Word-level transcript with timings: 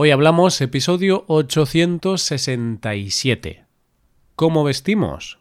Hoy 0.00 0.12
hablamos 0.12 0.60
episodio 0.60 1.24
867. 1.26 3.64
¿Cómo 4.36 4.62
vestimos? 4.62 5.40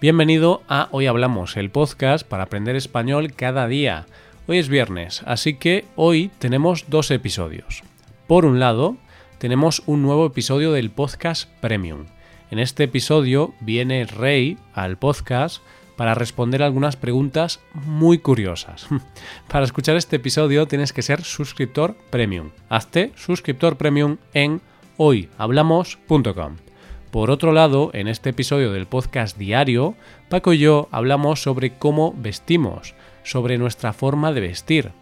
Bienvenido 0.00 0.62
a 0.68 0.88
Hoy 0.90 1.06
Hablamos, 1.06 1.58
el 1.58 1.68
podcast 1.68 2.26
para 2.26 2.44
aprender 2.44 2.74
español 2.74 3.34
cada 3.34 3.68
día. 3.68 4.06
Hoy 4.46 4.56
es 4.56 4.70
viernes, 4.70 5.20
así 5.26 5.58
que 5.58 5.84
hoy 5.96 6.30
tenemos 6.38 6.86
dos 6.88 7.10
episodios. 7.10 7.82
Por 8.26 8.46
un 8.46 8.58
lado, 8.58 8.96
tenemos 9.36 9.82
un 9.84 10.00
nuevo 10.00 10.24
episodio 10.24 10.72
del 10.72 10.90
podcast 10.90 11.46
Premium 11.60 12.06
en 12.50 12.58
este 12.58 12.84
episodio 12.84 13.54
viene 13.60 14.04
Rey 14.06 14.58
al 14.74 14.96
podcast 14.96 15.62
para 15.96 16.14
responder 16.14 16.62
algunas 16.62 16.96
preguntas 16.96 17.60
muy 17.74 18.18
curiosas. 18.18 18.86
Para 19.48 19.64
escuchar 19.64 19.96
este 19.96 20.16
episodio 20.16 20.68
tienes 20.68 20.92
que 20.92 21.02
ser 21.02 21.24
suscriptor 21.24 21.96
premium. 22.10 22.50
Hazte 22.68 23.10
suscriptor 23.16 23.76
premium 23.76 24.18
en 24.32 24.60
hoyhablamos.com. 24.96 26.56
Por 27.10 27.30
otro 27.30 27.52
lado, 27.52 27.90
en 27.94 28.06
este 28.06 28.30
episodio 28.30 28.70
del 28.70 28.86
podcast 28.86 29.36
diario, 29.38 29.96
Paco 30.28 30.52
y 30.52 30.58
yo 30.58 30.88
hablamos 30.92 31.42
sobre 31.42 31.74
cómo 31.74 32.14
vestimos, 32.16 32.94
sobre 33.24 33.58
nuestra 33.58 33.92
forma 33.92 34.32
de 34.32 34.40
vestir. 34.40 34.92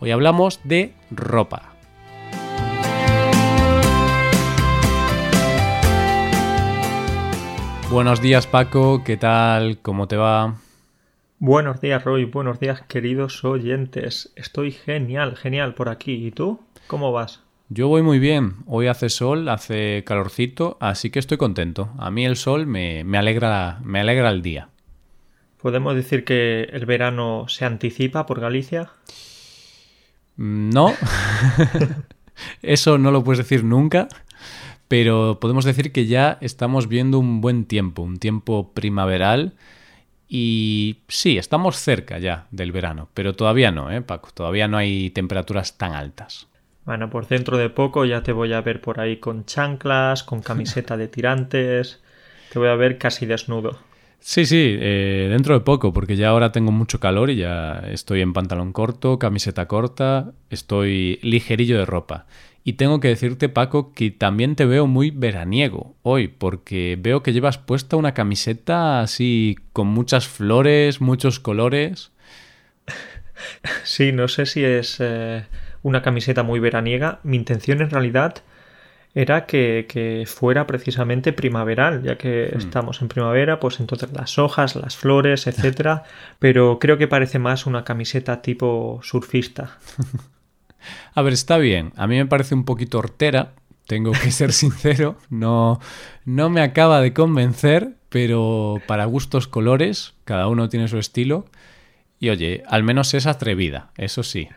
Hoy 0.00 0.12
hablamos 0.12 0.60
de 0.64 0.94
ropa. 1.10 1.67
Buenos 7.90 8.20
días 8.20 8.46
Paco, 8.46 9.02
¿qué 9.02 9.16
tal? 9.16 9.78
¿Cómo 9.80 10.08
te 10.08 10.16
va? 10.16 10.56
Buenos 11.38 11.80
días 11.80 12.04
Roy, 12.04 12.26
buenos 12.26 12.60
días 12.60 12.82
queridos 12.82 13.42
oyentes. 13.46 14.30
Estoy 14.36 14.72
genial, 14.72 15.36
genial 15.36 15.72
por 15.72 15.88
aquí. 15.88 16.26
¿Y 16.26 16.30
tú? 16.30 16.60
¿Cómo 16.86 17.12
vas? 17.12 17.42
Yo 17.70 17.88
voy 17.88 18.02
muy 18.02 18.18
bien. 18.18 18.56
Hoy 18.66 18.88
hace 18.88 19.08
sol, 19.08 19.48
hace 19.48 20.04
calorcito, 20.04 20.76
así 20.80 21.08
que 21.08 21.18
estoy 21.18 21.38
contento. 21.38 21.90
A 21.98 22.10
mí 22.10 22.26
el 22.26 22.36
sol 22.36 22.66
me, 22.66 23.00
alegra, 23.16 23.78
me 23.82 24.00
alegra 24.00 24.28
el 24.28 24.42
día. 24.42 24.68
¿Podemos 25.56 25.94
decir 25.94 26.24
que 26.24 26.64
el 26.64 26.84
verano 26.84 27.46
se 27.48 27.64
anticipa 27.64 28.26
por 28.26 28.38
Galicia? 28.38 28.90
No. 30.36 30.92
Eso 32.62 32.98
no 32.98 33.10
lo 33.10 33.24
puedes 33.24 33.38
decir 33.38 33.64
nunca 33.64 34.08
pero 34.88 35.38
podemos 35.40 35.64
decir 35.64 35.92
que 35.92 36.06
ya 36.06 36.38
estamos 36.40 36.88
viendo 36.88 37.18
un 37.18 37.40
buen 37.40 37.66
tiempo, 37.66 38.02
un 38.02 38.18
tiempo 38.18 38.72
primaveral. 38.72 39.54
Y 40.30 40.98
sí, 41.08 41.38
estamos 41.38 41.76
cerca 41.76 42.18
ya 42.18 42.46
del 42.50 42.72
verano, 42.72 43.08
pero 43.14 43.34
todavía 43.34 43.70
no, 43.70 43.90
¿eh, 43.90 44.02
Paco? 44.02 44.28
Todavía 44.34 44.68
no 44.68 44.76
hay 44.76 45.10
temperaturas 45.10 45.78
tan 45.78 45.94
altas. 45.94 46.48
Bueno, 46.84 47.10
por 47.10 47.28
dentro 47.28 47.58
de 47.58 47.70
poco 47.70 48.04
ya 48.04 48.22
te 48.22 48.32
voy 48.32 48.52
a 48.52 48.60
ver 48.62 48.80
por 48.80 49.00
ahí 49.00 49.18
con 49.18 49.44
chanclas, 49.44 50.22
con 50.22 50.42
camiseta 50.42 50.96
de 50.96 51.08
tirantes. 51.08 52.02
Te 52.50 52.58
voy 52.58 52.68
a 52.68 52.74
ver 52.74 52.98
casi 52.98 53.26
desnudo. 53.26 53.78
Sí, 54.20 54.44
sí, 54.46 54.76
eh, 54.78 55.28
dentro 55.30 55.54
de 55.54 55.60
poco, 55.60 55.92
porque 55.92 56.16
ya 56.16 56.28
ahora 56.28 56.52
tengo 56.52 56.70
mucho 56.72 57.00
calor 57.00 57.30
y 57.30 57.36
ya 57.36 57.82
estoy 57.90 58.20
en 58.20 58.32
pantalón 58.32 58.72
corto, 58.72 59.18
camiseta 59.18 59.66
corta, 59.68 60.32
estoy 60.50 61.18
ligerillo 61.22 61.78
de 61.78 61.86
ropa. 61.86 62.26
Y 62.64 62.74
tengo 62.74 63.00
que 63.00 63.08
decirte, 63.08 63.48
Paco, 63.48 63.94
que 63.94 64.10
también 64.10 64.54
te 64.54 64.66
veo 64.66 64.86
muy 64.86 65.10
veraniego 65.10 65.96
hoy, 66.02 66.28
porque 66.28 66.98
veo 67.00 67.22
que 67.22 67.32
llevas 67.32 67.56
puesta 67.56 67.96
una 67.96 68.12
camiseta 68.12 69.00
así 69.00 69.56
con 69.72 69.86
muchas 69.86 70.28
flores, 70.28 71.00
muchos 71.00 71.40
colores. 71.40 72.12
Sí, 73.84 74.10
no 74.10 74.26
sé 74.26 74.46
si 74.46 74.64
es 74.64 74.96
eh, 74.98 75.44
una 75.82 76.02
camiseta 76.02 76.42
muy 76.42 76.58
veraniega. 76.58 77.20
Mi 77.22 77.36
intención 77.36 77.80
en 77.80 77.90
realidad 77.90 78.42
era 79.14 79.46
que, 79.46 80.24
fuera 80.26 80.66
precisamente 80.66 81.32
primaveral, 81.32 82.02
ya 82.02 82.16
que 82.16 82.50
hmm. 82.52 82.58
estamos 82.58 83.02
en 83.02 83.08
primavera, 83.08 83.58
pues 83.60 83.80
entonces 83.80 84.10
las 84.12 84.38
hojas, 84.38 84.76
las 84.76 84.96
flores, 84.96 85.46
etcétera. 85.46 86.04
Pero 86.38 86.78
creo 86.78 86.98
que 86.98 87.08
parece 87.08 87.38
más 87.38 87.66
una 87.66 87.84
camiseta 87.84 88.42
tipo 88.42 89.00
surfista. 89.02 89.78
A 91.14 91.22
ver, 91.22 91.32
está 91.32 91.58
bien. 91.58 91.92
A 91.96 92.06
mí 92.06 92.16
me 92.16 92.26
parece 92.26 92.54
un 92.54 92.64
poquito 92.64 92.98
hortera, 92.98 93.52
tengo 93.86 94.12
que 94.12 94.30
ser 94.30 94.52
sincero. 94.52 95.16
No, 95.30 95.80
no 96.24 96.50
me 96.50 96.60
acaba 96.60 97.00
de 97.00 97.12
convencer, 97.12 97.96
pero 98.08 98.80
para 98.86 99.06
gustos 99.06 99.48
colores, 99.48 100.14
cada 100.24 100.48
uno 100.48 100.68
tiene 100.68 100.88
su 100.88 100.98
estilo. 100.98 101.46
Y 102.20 102.30
oye, 102.30 102.62
al 102.68 102.82
menos 102.82 103.14
es 103.14 103.26
atrevida, 103.26 103.90
eso 103.96 104.22
sí. 104.22 104.48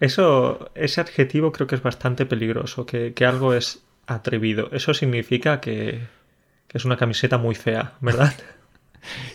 Eso, 0.00 0.70
ese 0.74 1.00
adjetivo 1.00 1.52
creo 1.52 1.66
que 1.66 1.74
es 1.74 1.82
bastante 1.82 2.24
peligroso, 2.26 2.86
que, 2.86 3.14
algo 3.26 3.54
es 3.54 3.82
atrevido. 4.06 4.70
Eso 4.72 4.94
significa 4.94 5.60
que, 5.60 6.06
que 6.68 6.78
es 6.78 6.84
una 6.84 6.96
camiseta 6.96 7.38
muy 7.38 7.54
fea, 7.54 7.94
¿verdad? 8.00 8.34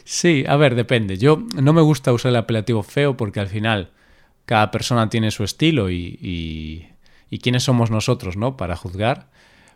Sí, 0.04 0.44
a 0.48 0.58
ver, 0.58 0.76
depende. 0.76 1.18
Yo 1.18 1.42
no 1.56 1.72
me 1.72 1.82
gusta 1.82 2.12
usar 2.12 2.30
el 2.30 2.36
apelativo 2.36 2.84
feo 2.84 3.16
porque 3.16 3.40
al 3.40 3.48
final 3.48 3.92
cada 4.46 4.72
persona 4.72 5.10
tiene 5.10 5.32
su 5.32 5.44
estilo 5.44 5.90
y, 5.90 6.20
y, 7.30 7.40
quiénes 7.40 7.64
somos 7.64 7.90
nosotros, 7.90 8.38
¿no? 8.38 8.58
Para 8.58 8.76
juzgar. 8.76 9.30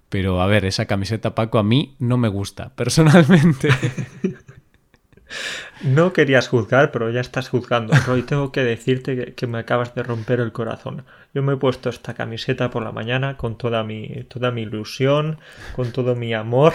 Pero 0.09 0.41
a 0.41 0.45
ver, 0.45 0.65
esa 0.65 0.85
camiseta 0.85 1.35
Paco 1.35 1.57
a 1.57 1.63
mí 1.63 1.95
no 1.99 2.17
me 2.17 2.27
gusta, 2.27 2.69
personalmente. 2.75 3.69
No 5.83 6.13
querías 6.13 6.47
juzgar, 6.47 6.91
pero 6.91 7.09
ya 7.11 7.21
estás 7.21 7.49
juzgando. 7.49 7.93
Roy, 8.05 8.23
tengo 8.23 8.51
que 8.51 8.63
decirte 8.63 9.33
que, 9.33 9.47
me 9.47 9.59
acabas 9.59 9.93
de 9.93 10.03
romper 10.03 10.39
el 10.39 10.51
corazón. 10.51 11.05
Yo 11.33 11.43
me 11.43 11.53
he 11.53 11.57
puesto 11.57 11.89
esta 11.89 12.13
camiseta 12.13 12.69
por 12.69 12.83
la 12.83 12.91
mañana 12.91 13.37
con 13.37 13.57
toda 13.57 13.83
mi, 13.83 14.25
toda 14.29 14.51
mi 14.51 14.63
ilusión, 14.63 15.39
con 15.75 15.91
todo 15.91 16.15
mi 16.15 16.33
amor, 16.33 16.73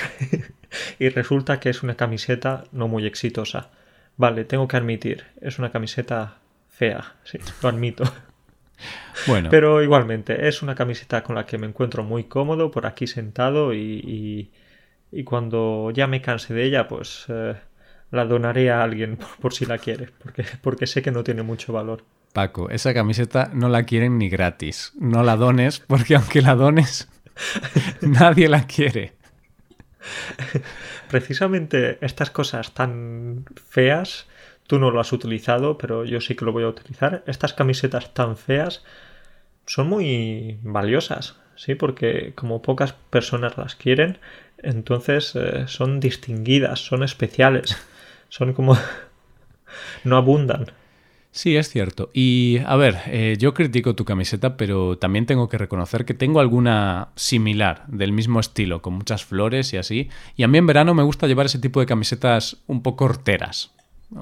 y 0.98 1.08
resulta 1.08 1.60
que 1.60 1.70
es 1.70 1.82
una 1.82 1.96
camiseta 1.96 2.64
no 2.72 2.88
muy 2.88 3.06
exitosa. 3.06 3.70
Vale, 4.16 4.44
tengo 4.44 4.68
que 4.68 4.76
admitir, 4.76 5.24
es 5.40 5.58
una 5.58 5.72
camiseta 5.72 6.36
fea, 6.68 7.14
sí, 7.24 7.38
lo 7.62 7.68
admito. 7.68 8.04
Bueno. 9.26 9.48
Pero 9.50 9.82
igualmente, 9.82 10.48
es 10.48 10.62
una 10.62 10.74
camiseta 10.74 11.22
con 11.22 11.36
la 11.36 11.46
que 11.46 11.58
me 11.58 11.66
encuentro 11.66 12.02
muy 12.02 12.24
cómodo 12.24 12.70
por 12.70 12.86
aquí 12.86 13.06
sentado 13.06 13.72
y, 13.74 14.50
y, 15.12 15.24
cuando 15.24 15.90
ya 15.92 16.06
me 16.06 16.20
canse 16.20 16.54
de 16.54 16.64
ella, 16.64 16.88
pues 16.88 17.26
eh, 17.28 17.54
la 18.12 18.24
donaré 18.24 18.70
a 18.70 18.84
alguien 18.84 19.18
por, 19.40 19.52
si 19.52 19.66
la 19.66 19.78
quiere, 19.78 20.10
porque, 20.22 20.44
porque 20.60 20.86
sé 20.86 21.02
que 21.02 21.10
no 21.10 21.24
tiene 21.24 21.42
mucho 21.42 21.72
valor. 21.72 22.04
Paco, 22.32 22.70
esa 22.70 22.94
camiseta 22.94 23.50
no 23.52 23.68
la 23.68 23.82
quieren 23.82 24.16
ni 24.18 24.28
gratis. 24.28 24.92
No 24.98 25.22
la 25.24 25.36
dones, 25.36 25.80
porque 25.80 26.14
aunque 26.14 26.40
la 26.40 26.54
dones, 26.54 27.08
nadie 28.00 28.48
la 28.48 28.66
quiere. 28.66 29.14
Precisamente 31.10 31.98
estas 32.00 32.30
cosas 32.30 32.72
tan 32.72 33.44
feas 33.68 34.26
Tú 34.66 34.78
no 34.78 34.90
lo 34.90 35.00
has 35.00 35.12
utilizado, 35.12 35.76
pero 35.76 36.04
yo 36.04 36.20
sí 36.20 36.34
que 36.34 36.44
lo 36.44 36.52
voy 36.52 36.64
a 36.64 36.68
utilizar. 36.68 37.22
Estas 37.26 37.52
camisetas 37.52 38.14
tan 38.14 38.36
feas 38.36 38.82
son 39.66 39.88
muy 39.88 40.58
valiosas, 40.62 41.36
¿sí? 41.56 41.74
Porque 41.74 42.32
como 42.34 42.62
pocas 42.62 42.92
personas 42.92 43.58
las 43.58 43.74
quieren, 43.74 44.18
entonces 44.58 45.34
eh, 45.34 45.64
son 45.66 46.00
distinguidas, 46.00 46.80
son 46.80 47.02
especiales, 47.02 47.76
son 48.32 48.54
como... 48.54 48.78
no 50.04 50.16
abundan. 50.16 50.72
Sí, 51.32 51.56
es 51.56 51.68
cierto. 51.68 52.08
Y 52.14 52.60
a 52.64 52.76
ver, 52.76 52.96
eh, 53.06 53.36
yo 53.38 53.52
critico 53.52 53.94
tu 53.94 54.06
camiseta, 54.06 54.56
pero 54.56 54.96
también 54.96 55.26
tengo 55.26 55.50
que 55.50 55.58
reconocer 55.58 56.06
que 56.06 56.14
tengo 56.14 56.40
alguna 56.40 57.08
similar, 57.14 57.84
del 57.88 58.12
mismo 58.12 58.40
estilo, 58.40 58.80
con 58.80 58.94
muchas 58.94 59.22
flores 59.22 59.74
y 59.74 59.76
así. 59.76 60.08
Y 60.34 60.44
a 60.44 60.48
mí 60.48 60.56
en 60.56 60.66
verano 60.66 60.94
me 60.94 61.02
gusta 61.02 61.26
llevar 61.26 61.44
ese 61.44 61.58
tipo 61.58 61.80
de 61.80 61.86
camisetas 61.86 62.56
un 62.66 62.82
poco 62.82 63.04
horteras 63.04 63.70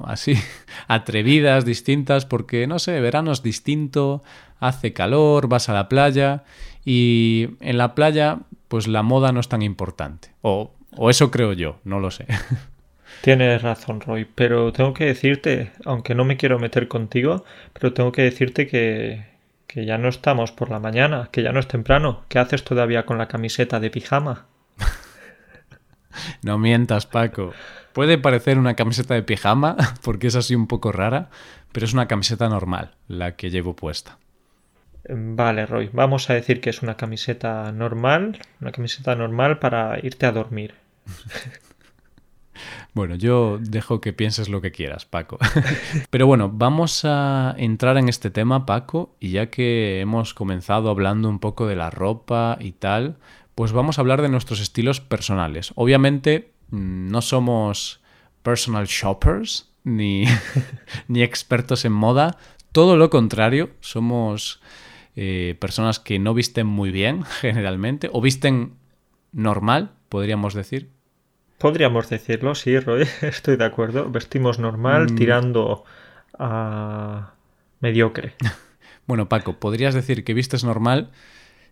así 0.04 0.34
atrevidas, 0.88 1.64
distintas, 1.64 2.26
porque 2.26 2.66
no 2.66 2.78
sé, 2.78 3.00
verano 3.00 3.32
es 3.32 3.42
distinto, 3.42 4.22
hace 4.58 4.92
calor, 4.92 5.48
vas 5.48 5.68
a 5.68 5.72
la 5.72 5.88
playa 5.88 6.44
y 6.84 7.50
en 7.60 7.78
la 7.78 7.94
playa 7.94 8.40
pues 8.68 8.86
la 8.86 9.02
moda 9.02 9.32
no 9.32 9.40
es 9.40 9.48
tan 9.48 9.62
importante. 9.62 10.30
O, 10.42 10.72
o 10.96 11.10
eso 11.10 11.30
creo 11.30 11.52
yo, 11.52 11.78
no 11.84 12.00
lo 12.00 12.10
sé. 12.10 12.26
Tienes 13.22 13.60
razón, 13.62 14.00
Roy, 14.00 14.24
pero 14.24 14.72
tengo 14.72 14.94
que 14.94 15.04
decirte, 15.04 15.72
aunque 15.84 16.14
no 16.14 16.24
me 16.24 16.36
quiero 16.36 16.58
meter 16.58 16.88
contigo, 16.88 17.44
pero 17.72 17.92
tengo 17.92 18.12
que 18.12 18.22
decirte 18.22 18.66
que, 18.66 19.26
que 19.66 19.84
ya 19.84 19.98
no 19.98 20.08
estamos 20.08 20.52
por 20.52 20.70
la 20.70 20.80
mañana, 20.80 21.28
que 21.30 21.42
ya 21.42 21.52
no 21.52 21.60
es 21.60 21.68
temprano. 21.68 22.24
¿Qué 22.28 22.38
haces 22.38 22.64
todavía 22.64 23.04
con 23.04 23.18
la 23.18 23.28
camiseta 23.28 23.78
de 23.78 23.90
pijama? 23.90 24.46
no 26.42 26.58
mientas, 26.58 27.06
Paco. 27.06 27.52
Puede 27.92 28.18
parecer 28.18 28.58
una 28.58 28.74
camiseta 28.74 29.14
de 29.14 29.22
pijama, 29.22 29.76
porque 30.02 30.28
es 30.28 30.36
así 30.36 30.54
un 30.54 30.66
poco 30.66 30.90
rara, 30.90 31.28
pero 31.72 31.84
es 31.84 31.92
una 31.92 32.08
camiseta 32.08 32.48
normal 32.48 32.94
la 33.06 33.36
que 33.36 33.50
llevo 33.50 33.76
puesta. 33.76 34.18
Vale, 35.08 35.66
Roy, 35.66 35.90
vamos 35.92 36.30
a 36.30 36.34
decir 36.34 36.60
que 36.60 36.70
es 36.70 36.82
una 36.82 36.96
camiseta 36.96 37.72
normal, 37.72 38.40
una 38.60 38.72
camiseta 38.72 39.14
normal 39.14 39.58
para 39.58 39.98
irte 40.02 40.26
a 40.26 40.32
dormir. 40.32 40.74
Bueno, 42.92 43.14
yo 43.14 43.58
dejo 43.60 44.00
que 44.00 44.12
pienses 44.12 44.48
lo 44.48 44.60
que 44.60 44.72
quieras, 44.72 45.04
Paco. 45.04 45.38
Pero 46.10 46.26
bueno, 46.26 46.50
vamos 46.52 47.04
a 47.04 47.54
entrar 47.56 47.96
en 47.96 48.08
este 48.08 48.30
tema, 48.30 48.66
Paco, 48.66 49.14
y 49.20 49.30
ya 49.30 49.50
que 49.50 50.00
hemos 50.00 50.34
comenzado 50.34 50.90
hablando 50.90 51.28
un 51.28 51.38
poco 51.38 51.66
de 51.66 51.76
la 51.76 51.90
ropa 51.90 52.58
y 52.60 52.72
tal, 52.72 53.16
pues 53.54 53.72
vamos 53.72 53.98
a 53.98 54.00
hablar 54.00 54.22
de 54.22 54.28
nuestros 54.28 54.60
estilos 54.60 55.00
personales. 55.00 55.72
Obviamente 55.76 56.52
mm, 56.70 57.10
no 57.10 57.22
somos 57.22 58.00
personal 58.42 58.86
shoppers 58.86 59.70
ni, 59.84 60.24
ni 61.08 61.22
expertos 61.22 61.84
en 61.84 61.92
moda, 61.92 62.36
todo 62.72 62.96
lo 62.96 63.10
contrario, 63.10 63.70
somos 63.80 64.60
eh, 65.16 65.56
personas 65.60 65.98
que 65.98 66.18
no 66.18 66.34
visten 66.34 66.66
muy 66.66 66.90
bien 66.90 67.24
generalmente, 67.40 68.08
o 68.12 68.20
visten 68.20 68.74
normal, 69.32 69.92
podríamos 70.08 70.54
decir. 70.54 70.90
Podríamos 71.60 72.08
decirlo, 72.08 72.54
sí, 72.54 72.80
Roy, 72.80 73.06
estoy 73.20 73.56
de 73.56 73.66
acuerdo. 73.66 74.10
Vestimos 74.10 74.58
normal, 74.58 75.12
mm. 75.12 75.14
tirando 75.14 75.84
a 76.38 77.34
mediocre. 77.80 78.34
Bueno, 79.06 79.28
Paco, 79.28 79.54
podrías 79.54 79.92
decir 79.92 80.22
que 80.22 80.34
vistes 80.34 80.62
normal 80.62 81.10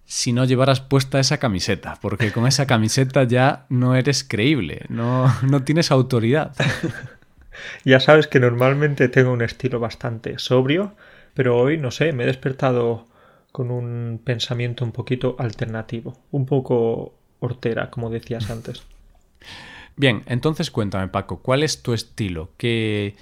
si 0.04 0.32
no 0.32 0.44
llevaras 0.44 0.80
puesta 0.80 1.20
esa 1.20 1.38
camiseta, 1.38 1.96
porque 2.02 2.32
con 2.32 2.48
esa 2.48 2.66
camiseta 2.66 3.22
ya 3.22 3.66
no 3.68 3.94
eres 3.94 4.24
creíble, 4.24 4.86
no, 4.88 5.32
no 5.42 5.62
tienes 5.62 5.92
autoridad. 5.92 6.56
ya 7.84 8.00
sabes 8.00 8.26
que 8.26 8.40
normalmente 8.40 9.08
tengo 9.08 9.30
un 9.30 9.42
estilo 9.42 9.78
bastante 9.78 10.40
sobrio, 10.40 10.96
pero 11.32 11.56
hoy, 11.56 11.78
no 11.78 11.92
sé, 11.92 12.12
me 12.12 12.24
he 12.24 12.26
despertado 12.26 13.06
con 13.52 13.70
un 13.70 14.20
pensamiento 14.24 14.84
un 14.84 14.90
poquito 14.90 15.36
alternativo, 15.38 16.18
un 16.32 16.44
poco 16.44 17.14
hortera, 17.38 17.88
como 17.90 18.10
decías 18.10 18.50
antes. 18.50 18.82
Bien, 19.98 20.22
entonces 20.26 20.70
cuéntame, 20.70 21.08
Paco, 21.08 21.40
¿cuál 21.40 21.64
es 21.64 21.82
tu 21.82 21.92
estilo? 21.92 22.50
¿Qué, 22.56 23.16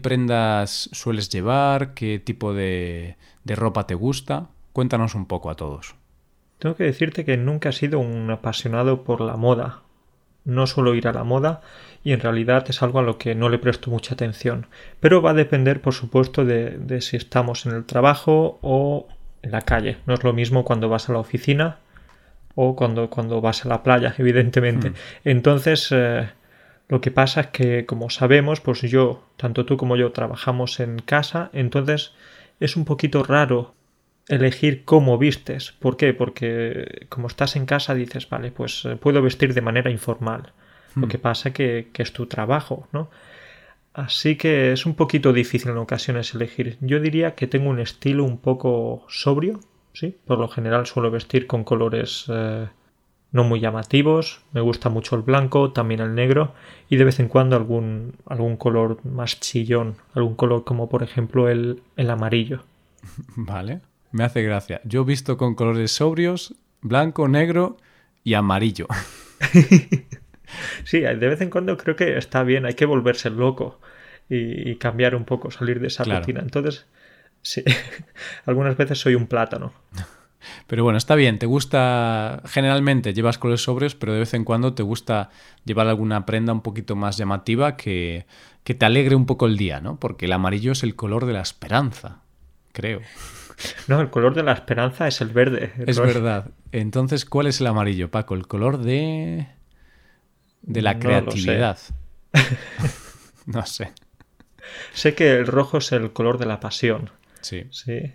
prendas 0.00 0.88
sueles 0.92 1.28
llevar? 1.28 1.92
¿Qué 1.94 2.20
tipo 2.20 2.54
de, 2.54 3.16
ropa 3.44 3.88
te 3.88 3.96
gusta? 3.96 4.46
Cuéntanos 4.72 5.16
un 5.16 5.26
poco 5.26 5.50
a 5.50 5.56
todos. 5.56 5.96
Tengo 6.60 6.76
que 6.76 6.84
decirte 6.84 7.24
que 7.24 7.36
nunca 7.36 7.70
he 7.70 7.72
sido 7.72 7.98
un 7.98 8.30
apasionado 8.30 9.02
por 9.02 9.20
la 9.20 9.36
moda. 9.36 9.80
No 10.44 10.68
suelo 10.68 10.94
ir 10.94 11.08
a 11.08 11.12
la 11.12 11.24
moda 11.24 11.62
y 12.04 12.12
en 12.12 12.20
realidad 12.20 12.64
es 12.68 12.80
algo 12.80 13.00
a 13.00 13.02
lo 13.02 13.18
que 13.18 13.34
no 13.34 13.48
le 13.48 13.58
presto 13.58 13.90
mucha 13.90 14.14
atención. 14.14 14.68
Pero 15.00 15.20
va 15.20 15.30
a 15.30 15.34
depender, 15.34 15.82
por 15.82 15.94
supuesto, 15.94 16.44
de 16.44 17.00
si 17.00 17.16
estamos 17.16 17.66
en 17.66 17.72
el 17.72 17.84
trabajo 17.84 18.60
o 18.62 19.08
en 19.42 19.50
la 19.50 19.62
calle. 19.62 19.96
No 20.06 20.14
es 20.14 20.22
lo 20.22 20.32
mismo 20.32 20.64
cuando 20.64 20.88
vas 20.88 21.08
a 21.08 21.12
la 21.12 21.18
oficina 21.18 21.78
o 22.60 22.74
cuando, 22.74 23.08
cuando 23.08 23.40
vas 23.40 23.64
a 23.64 23.68
la 23.68 23.84
playa, 23.84 24.16
evidentemente. 24.18 24.90
Hmm. 24.90 24.94
Entonces, 25.22 25.90
eh, 25.92 26.28
lo 26.88 27.00
que 27.00 27.12
pasa 27.12 27.42
es 27.42 27.46
que, 27.48 27.86
como 27.86 28.10
sabemos, 28.10 28.60
pues 28.60 28.80
yo, 28.80 29.28
tanto 29.36 29.64
tú 29.64 29.76
como 29.76 29.94
yo, 29.94 30.10
trabajamos 30.10 30.80
en 30.80 30.98
casa, 30.98 31.50
entonces 31.52 32.14
es 32.58 32.74
un 32.74 32.84
poquito 32.84 33.22
raro 33.22 33.74
elegir 34.26 34.84
cómo 34.84 35.18
vistes. 35.18 35.70
¿Por 35.70 35.96
qué? 35.96 36.12
Porque 36.14 37.06
como 37.08 37.28
estás 37.28 37.54
en 37.54 37.64
casa 37.64 37.94
dices, 37.94 38.28
vale, 38.28 38.50
pues 38.50 38.84
eh, 38.86 38.96
puedo 38.96 39.22
vestir 39.22 39.54
de 39.54 39.60
manera 39.60 39.92
informal. 39.92 40.52
Lo 40.96 41.06
hmm. 41.06 41.10
que 41.10 41.18
pasa 41.18 41.52
que, 41.52 41.90
que 41.92 42.02
es 42.02 42.12
tu 42.12 42.26
trabajo, 42.26 42.88
¿no? 42.92 43.08
Así 43.94 44.34
que 44.34 44.72
es 44.72 44.84
un 44.84 44.94
poquito 44.94 45.32
difícil 45.32 45.70
en 45.70 45.76
ocasiones 45.76 46.34
elegir. 46.34 46.76
Yo 46.80 46.98
diría 46.98 47.36
que 47.36 47.46
tengo 47.46 47.70
un 47.70 47.78
estilo 47.78 48.24
un 48.24 48.38
poco 48.38 49.04
sobrio, 49.08 49.60
¿sí? 49.98 50.16
Por 50.26 50.38
lo 50.38 50.48
general 50.48 50.86
suelo 50.86 51.10
vestir 51.10 51.46
con 51.46 51.64
colores 51.64 52.26
eh, 52.28 52.68
no 53.32 53.44
muy 53.44 53.58
llamativos. 53.58 54.40
Me 54.52 54.60
gusta 54.60 54.88
mucho 54.88 55.16
el 55.16 55.22
blanco, 55.22 55.72
también 55.72 56.00
el 56.00 56.14
negro 56.14 56.54
y 56.88 56.96
de 56.96 57.04
vez 57.04 57.18
en 57.18 57.28
cuando 57.28 57.56
algún, 57.56 58.14
algún 58.26 58.56
color 58.56 59.04
más 59.04 59.40
chillón, 59.40 59.96
algún 60.14 60.36
color 60.36 60.64
como 60.64 60.88
por 60.88 61.02
ejemplo 61.02 61.48
el, 61.48 61.82
el 61.96 62.10
amarillo. 62.10 62.62
Vale, 63.36 63.80
me 64.12 64.24
hace 64.24 64.42
gracia. 64.42 64.80
Yo 64.84 65.02
he 65.02 65.04
visto 65.04 65.36
con 65.36 65.56
colores 65.56 65.90
sobrios, 65.90 66.54
blanco, 66.80 67.26
negro 67.26 67.76
y 68.22 68.34
amarillo. 68.34 68.86
sí, 70.84 71.00
de 71.00 71.14
vez 71.16 71.40
en 71.40 71.50
cuando 71.50 71.76
creo 71.76 71.96
que 71.96 72.16
está 72.16 72.44
bien, 72.44 72.66
hay 72.66 72.74
que 72.74 72.86
volverse 72.86 73.30
loco 73.30 73.80
y, 74.30 74.76
cambiar 74.76 75.14
un 75.14 75.24
poco, 75.24 75.50
salir 75.50 75.80
de 75.80 75.86
esa 75.88 76.04
rutina. 76.04 76.40
Entonces, 76.40 76.86
Sí, 77.42 77.62
algunas 78.46 78.76
veces 78.76 78.98
soy 78.98 79.14
un 79.14 79.26
plátano. 79.26 79.72
Pero 80.66 80.84
bueno, 80.84 80.98
está 80.98 81.14
bien, 81.14 81.38
te 81.38 81.46
gusta, 81.46 82.42
generalmente 82.46 83.12
llevas 83.12 83.38
colores 83.38 83.62
sobrios, 83.62 83.94
pero 83.94 84.12
de 84.12 84.20
vez 84.20 84.34
en 84.34 84.44
cuando 84.44 84.74
te 84.74 84.82
gusta 84.82 85.30
llevar 85.64 85.88
alguna 85.88 86.26
prenda 86.26 86.52
un 86.52 86.62
poquito 86.62 86.94
más 86.94 87.16
llamativa 87.16 87.76
que, 87.76 88.26
que 88.64 88.74
te 88.74 88.86
alegre 88.86 89.14
un 89.14 89.26
poco 89.26 89.46
el 89.46 89.56
día, 89.56 89.80
¿no? 89.80 89.98
Porque 89.98 90.26
el 90.26 90.32
amarillo 90.32 90.72
es 90.72 90.82
el 90.82 90.94
color 90.94 91.26
de 91.26 91.32
la 91.32 91.40
esperanza, 91.40 92.22
creo. 92.72 93.00
No, 93.88 94.00
el 94.00 94.10
color 94.10 94.34
de 94.34 94.42
la 94.42 94.52
esperanza 94.52 95.08
es 95.08 95.20
el 95.20 95.28
verde. 95.28 95.72
es 95.86 95.98
verdad. 95.98 96.50
Entonces, 96.70 97.24
¿cuál 97.24 97.48
es 97.48 97.60
el 97.60 97.66
amarillo, 97.66 98.10
Paco? 98.10 98.34
El 98.34 98.46
color 98.46 98.78
de... 98.78 99.48
de 100.62 100.82
la 100.82 100.98
creatividad. 100.98 101.78
no 103.46 103.66
sé. 103.66 103.92
Sé 104.92 105.14
que 105.14 105.36
el 105.36 105.46
rojo 105.46 105.78
es 105.78 105.92
el 105.92 106.12
color 106.12 106.38
de 106.38 106.46
la 106.46 106.60
pasión. 106.60 107.10
Sí. 107.40 107.64
Sí. 107.70 108.12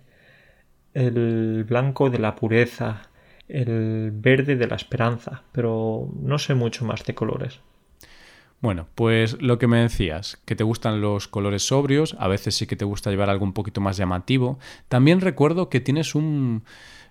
El 0.92 1.64
blanco 1.64 2.10
de 2.10 2.18
la 2.18 2.34
pureza, 2.36 3.08
el 3.48 4.10
verde 4.12 4.56
de 4.56 4.66
la 4.66 4.76
esperanza, 4.76 5.42
pero 5.52 6.08
no 6.20 6.38
sé 6.38 6.54
mucho 6.54 6.84
más 6.84 7.04
de 7.04 7.14
colores. 7.14 7.60
Bueno, 8.60 8.86
pues 8.94 9.42
lo 9.42 9.58
que 9.58 9.66
me 9.66 9.78
decías, 9.78 10.38
que 10.46 10.56
te 10.56 10.64
gustan 10.64 11.02
los 11.02 11.28
colores 11.28 11.66
sobrios, 11.66 12.16
a 12.18 12.28
veces 12.28 12.54
sí 12.54 12.66
que 12.66 12.76
te 12.76 12.86
gusta 12.86 13.10
llevar 13.10 13.28
algo 13.28 13.44
un 13.44 13.52
poquito 13.52 13.82
más 13.82 13.98
llamativo. 13.98 14.58
También 14.88 15.20
recuerdo 15.20 15.68
que 15.68 15.80
tienes 15.80 16.14
un, 16.14 16.64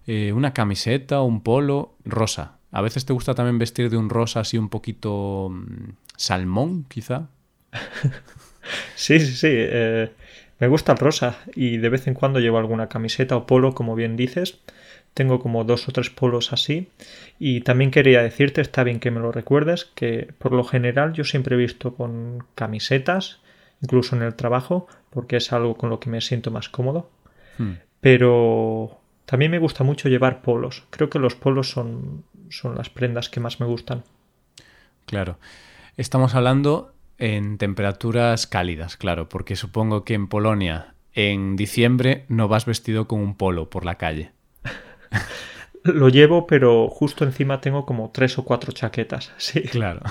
eh, 0.07 0.33
una 0.33 0.53
camiseta 0.53 1.21
o 1.21 1.25
un 1.25 1.41
polo 1.41 1.95
rosa. 2.05 2.57
A 2.71 2.81
veces 2.81 3.05
te 3.05 3.13
gusta 3.13 3.35
también 3.35 3.59
vestir 3.59 3.91
de 3.91 3.97
un 3.97 4.09
rosa 4.09 4.39
así 4.39 4.57
un 4.57 4.69
poquito 4.69 5.49
mm, 5.51 5.91
salmón, 6.17 6.85
quizá. 6.89 7.29
sí, 8.95 9.19
sí, 9.19 9.35
sí. 9.35 9.49
Eh, 9.51 10.11
me 10.59 10.67
gusta 10.67 10.93
el 10.93 10.97
rosa 10.97 11.39
y 11.55 11.77
de 11.77 11.89
vez 11.89 12.07
en 12.07 12.13
cuando 12.13 12.39
llevo 12.39 12.57
alguna 12.57 12.87
camiseta 12.87 13.35
o 13.35 13.47
polo, 13.47 13.73
como 13.73 13.95
bien 13.95 14.15
dices. 14.15 14.59
Tengo 15.13 15.39
como 15.39 15.63
dos 15.63 15.87
o 15.87 15.91
tres 15.91 16.09
polos 16.09 16.53
así. 16.53 16.89
Y 17.37 17.61
también 17.61 17.91
quería 17.91 18.23
decirte, 18.23 18.61
está 18.61 18.83
bien 18.83 18.99
que 18.99 19.11
me 19.11 19.19
lo 19.19 19.31
recuerdes, 19.31 19.85
que 19.85 20.33
por 20.39 20.53
lo 20.53 20.63
general 20.63 21.13
yo 21.13 21.23
siempre 21.23 21.55
he 21.55 21.59
visto 21.59 21.93
con 21.95 22.45
camisetas, 22.55 23.39
incluso 23.81 24.15
en 24.15 24.23
el 24.23 24.35
trabajo, 24.35 24.87
porque 25.09 25.37
es 25.37 25.51
algo 25.53 25.75
con 25.75 25.89
lo 25.89 25.99
que 25.99 26.09
me 26.09 26.21
siento 26.21 26.49
más 26.49 26.69
cómodo. 26.69 27.09
Hmm. 27.57 27.73
Pero 28.01 28.99
también 29.25 29.51
me 29.51 29.59
gusta 29.59 29.83
mucho 29.83 30.09
llevar 30.09 30.41
polos. 30.41 30.83
Creo 30.89 31.09
que 31.09 31.19
los 31.19 31.35
polos 31.35 31.69
son, 31.69 32.23
son 32.49 32.75
las 32.75 32.89
prendas 32.89 33.29
que 33.29 33.39
más 33.39 33.59
me 33.59 33.65
gustan. 33.65 34.03
Claro. 35.05 35.37
Estamos 35.95 36.33
hablando 36.33 36.92
en 37.17 37.57
temperaturas 37.57 38.47
cálidas, 38.47 38.97
claro, 38.97 39.29
porque 39.29 39.55
supongo 39.55 40.03
que 40.03 40.13
en 40.13 40.27
Polonia 40.27 40.93
en 41.13 41.55
diciembre 41.55 42.25
no 42.27 42.47
vas 42.47 42.65
vestido 42.65 43.07
con 43.07 43.19
un 43.19 43.35
polo 43.35 43.69
por 43.69 43.85
la 43.85 43.95
calle. 43.95 44.31
Lo 45.83 46.09
llevo, 46.09 46.47
pero 46.47 46.87
justo 46.87 47.25
encima 47.25 47.59
tengo 47.61 47.85
como 47.85 48.09
tres 48.11 48.37
o 48.37 48.45
cuatro 48.45 48.71
chaquetas, 48.71 49.31
sí. 49.37 49.61
Claro. 49.63 50.01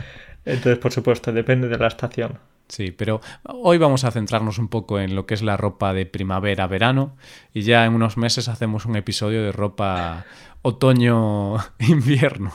Entonces, 0.44 0.78
por 0.78 0.92
supuesto, 0.92 1.32
depende 1.32 1.68
de 1.68 1.78
la 1.78 1.86
estación. 1.86 2.38
Sí, 2.68 2.90
pero 2.90 3.20
hoy 3.44 3.78
vamos 3.78 4.04
a 4.04 4.10
centrarnos 4.10 4.58
un 4.58 4.68
poco 4.68 4.98
en 4.98 5.14
lo 5.14 5.26
que 5.26 5.34
es 5.34 5.42
la 5.42 5.56
ropa 5.56 5.92
de 5.92 6.06
primavera-verano 6.06 7.16
y 7.52 7.62
ya 7.62 7.84
en 7.84 7.94
unos 7.94 8.16
meses 8.16 8.48
hacemos 8.48 8.86
un 8.86 8.96
episodio 8.96 9.42
de 9.42 9.52
ropa 9.52 10.24
otoño-invierno 10.62 12.52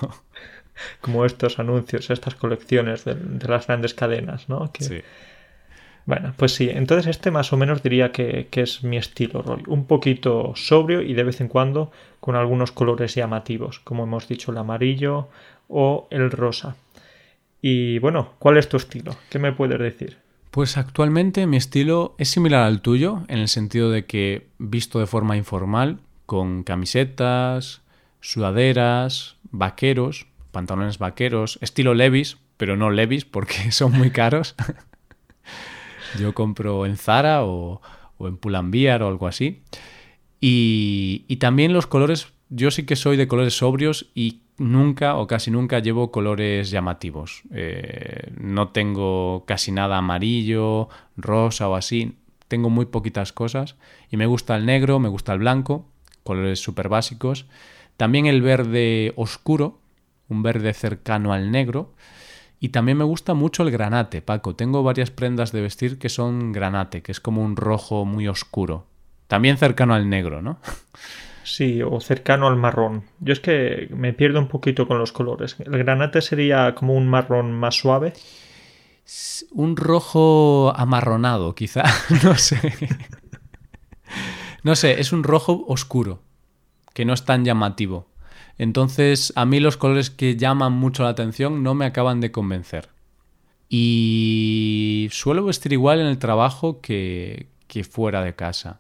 como 1.01 1.25
estos 1.25 1.59
anuncios, 1.59 2.09
estas 2.09 2.35
colecciones 2.35 3.05
de, 3.05 3.15
las 3.47 3.67
grandes 3.67 3.93
cadenas, 3.93 4.49
¿no? 4.49 4.71
Sí. 4.79 5.01
Bueno, 6.07 6.33
pues 6.37 6.53
sí, 6.53 6.69
entonces 6.71 7.07
este 7.07 7.31
más 7.31 7.51
o 7.51 7.57
menos 7.57 7.83
diría 7.83 8.13
que, 8.13 8.47
es 8.49 8.81
mi 8.83 8.95
estilo, 8.95 9.41
Roy. 9.41 9.63
Un 9.67 9.85
poquito 9.85 10.53
sobrio 10.55 11.01
y 11.01 11.13
de 11.13 11.23
vez 11.23 11.41
en 11.41 11.49
cuando 11.49 11.91
con 12.21 12.37
algunos 12.37 12.71
colores 12.71 13.13
llamativos, 13.13 13.79
como 13.81 14.03
hemos 14.03 14.29
dicho, 14.29 14.51
el 14.51 14.57
amarillo 14.57 15.27
o 15.67 16.07
el 16.09 16.31
rosa. 16.31 16.77
Y 17.61 17.99
bueno, 17.99 18.35
¿cuál 18.39 18.55
es 18.55 18.69
tu 18.69 18.77
estilo? 18.77 19.17
¿Qué 19.29 19.37
me 19.37 19.51
puedes 19.51 19.79
decir? 19.79 20.17
Pues 20.49 20.77
actualmente 20.77 21.45
mi 21.45 21.57
estilo 21.57 22.15
es 22.17 22.29
similar 22.29 22.63
al 22.63 22.81
tuyo, 22.81 23.23
en 23.27 23.39
el 23.39 23.49
sentido 23.49 23.91
de 23.91 24.05
que 24.05 24.47
visto 24.59 24.99
de 24.99 25.07
forma 25.07 25.35
informal, 25.35 25.99
con 26.25 26.63
camisetas, 26.63 27.81
sudaderas, 28.21 29.35
vaqueros, 29.51 30.27
pantalones 30.57 30.97
vaqueros, 30.97 31.59
estilo 31.61 31.93
Levis, 31.93 32.39
pero 32.57 32.77
no 32.77 32.89
Levis 32.89 33.25
porque 33.25 33.71
son 33.71 33.91
muy 33.91 34.09
caros. 34.09 34.55
Yo 36.19 36.33
compro 36.33 36.87
en 36.87 36.97
Zara 36.97 37.45
o, 37.45 37.79
en 38.19 38.37
Pull&Bear 38.37 39.03
o 39.03 39.07
algo 39.07 39.27
así. 39.27 39.61
Y, 40.41 41.35
también 41.39 41.73
los 41.73 41.85
colores, 41.85 42.33
yo 42.49 42.71
sí 42.71 42.87
que 42.87 42.95
soy 42.95 43.17
de 43.17 43.27
colores 43.27 43.55
sobrios 43.55 44.09
y 44.15 44.41
nunca 44.57 45.17
o 45.17 45.27
casi 45.27 45.51
nunca 45.51 45.77
llevo 45.77 46.09
colores 46.09 46.71
llamativos. 46.71 47.43
Eh, 47.53 48.31
no 48.39 48.69
tengo 48.69 49.43
casi 49.45 49.71
nada 49.71 49.99
amarillo, 49.99 50.89
rosa 51.17 51.69
o 51.69 51.75
así. 51.75 52.15
Tengo 52.47 52.71
muy 52.71 52.87
poquitas 52.87 53.31
cosas. 53.31 53.75
Y 54.09 54.17
me 54.17 54.25
gusta 54.25 54.55
el 54.55 54.65
negro, 54.65 54.97
me 54.97 55.09
gusta 55.09 55.33
el 55.33 55.39
blanco, 55.39 55.85
colores 56.23 56.59
súper 56.59 56.89
básicos. 56.89 57.45
También 57.95 58.25
el 58.25 58.41
verde 58.41 59.13
oscuro, 59.17 59.79
un 60.29 60.43
verde 60.43 60.73
cercano 60.73 61.33
al 61.33 61.51
negro. 61.51 61.93
Y 62.59 62.69
también 62.69 62.97
me 62.97 63.03
gusta 63.03 63.33
mucho 63.33 63.63
el 63.63 63.71
granate, 63.71 64.21
Paco. 64.21 64.55
Tengo 64.55 64.81
varias 64.83 65.11
prendas 65.11 65.51
de 65.51 65.61
vestir 65.61 65.99
que 65.99 66.09
son 66.09 66.51
granate, 66.51 67.03
que 67.03 67.11
es 67.11 67.19
como 67.19 67.43
un 67.43 67.55
rojo 67.55 68.03
muy 68.05 68.27
oscuro. 68.27 68.87
También 69.27 69.57
cercano 69.57 69.93
al 69.93 70.09
negro, 70.09 70.41
¿no? 70.41 70.59
Sí, 71.43 71.81
o 71.81 71.99
cercano 72.01 72.47
al 72.47 72.57
marrón. 72.57 73.03
Yo 73.19 73.31
es 73.31 73.39
que 73.39 73.87
me 73.91 74.11
pierdo 74.13 74.39
un 74.39 74.47
poquito 74.47 74.87
con 74.87 74.97
los 74.97 75.11
colores. 75.11 75.55
¿El 75.59 75.77
granate 75.77 76.21
sería 76.21 76.75
como 76.75 76.93
un 76.93 77.07
marrón 77.07 77.53
más 77.53 77.75
suave? 77.75 78.13
Un 79.51 79.77
rojo 79.77 80.73
amarronado, 80.75 81.55
quizá. 81.55 81.83
no 82.23 82.35
sé. 82.35 82.73
no 84.63 84.75
sé, 84.75 84.99
es 84.99 85.13
un 85.13 85.23
rojo 85.23 85.63
oscuro, 85.67 86.21
que 86.93 87.05
no 87.05 87.13
es 87.13 87.23
tan 87.23 87.45
llamativo. 87.45 88.07
Entonces, 88.57 89.33
a 89.35 89.45
mí 89.45 89.59
los 89.59 89.77
colores 89.77 90.09
que 90.09 90.35
llaman 90.35 90.73
mucho 90.73 91.03
la 91.03 91.09
atención 91.09 91.63
no 91.63 91.75
me 91.75 91.85
acaban 91.85 92.21
de 92.21 92.31
convencer. 92.31 92.89
Y 93.69 95.09
suelo 95.11 95.45
vestir 95.45 95.73
igual 95.73 95.99
en 95.99 96.07
el 96.07 96.19
trabajo 96.19 96.81
que, 96.81 97.49
que 97.67 97.83
fuera 97.83 98.21
de 98.21 98.35
casa. 98.35 98.79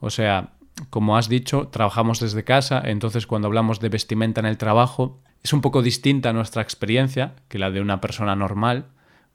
O 0.00 0.10
sea, 0.10 0.50
como 0.90 1.16
has 1.16 1.28
dicho, 1.28 1.68
trabajamos 1.68 2.20
desde 2.20 2.44
casa, 2.44 2.82
entonces 2.84 3.26
cuando 3.26 3.46
hablamos 3.46 3.80
de 3.80 3.88
vestimenta 3.88 4.40
en 4.40 4.46
el 4.46 4.58
trabajo, 4.58 5.20
es 5.42 5.52
un 5.52 5.60
poco 5.60 5.82
distinta 5.82 6.32
nuestra 6.32 6.62
experiencia 6.62 7.34
que 7.48 7.58
la 7.58 7.70
de 7.70 7.80
una 7.80 8.00
persona 8.00 8.34
normal, 8.34 8.86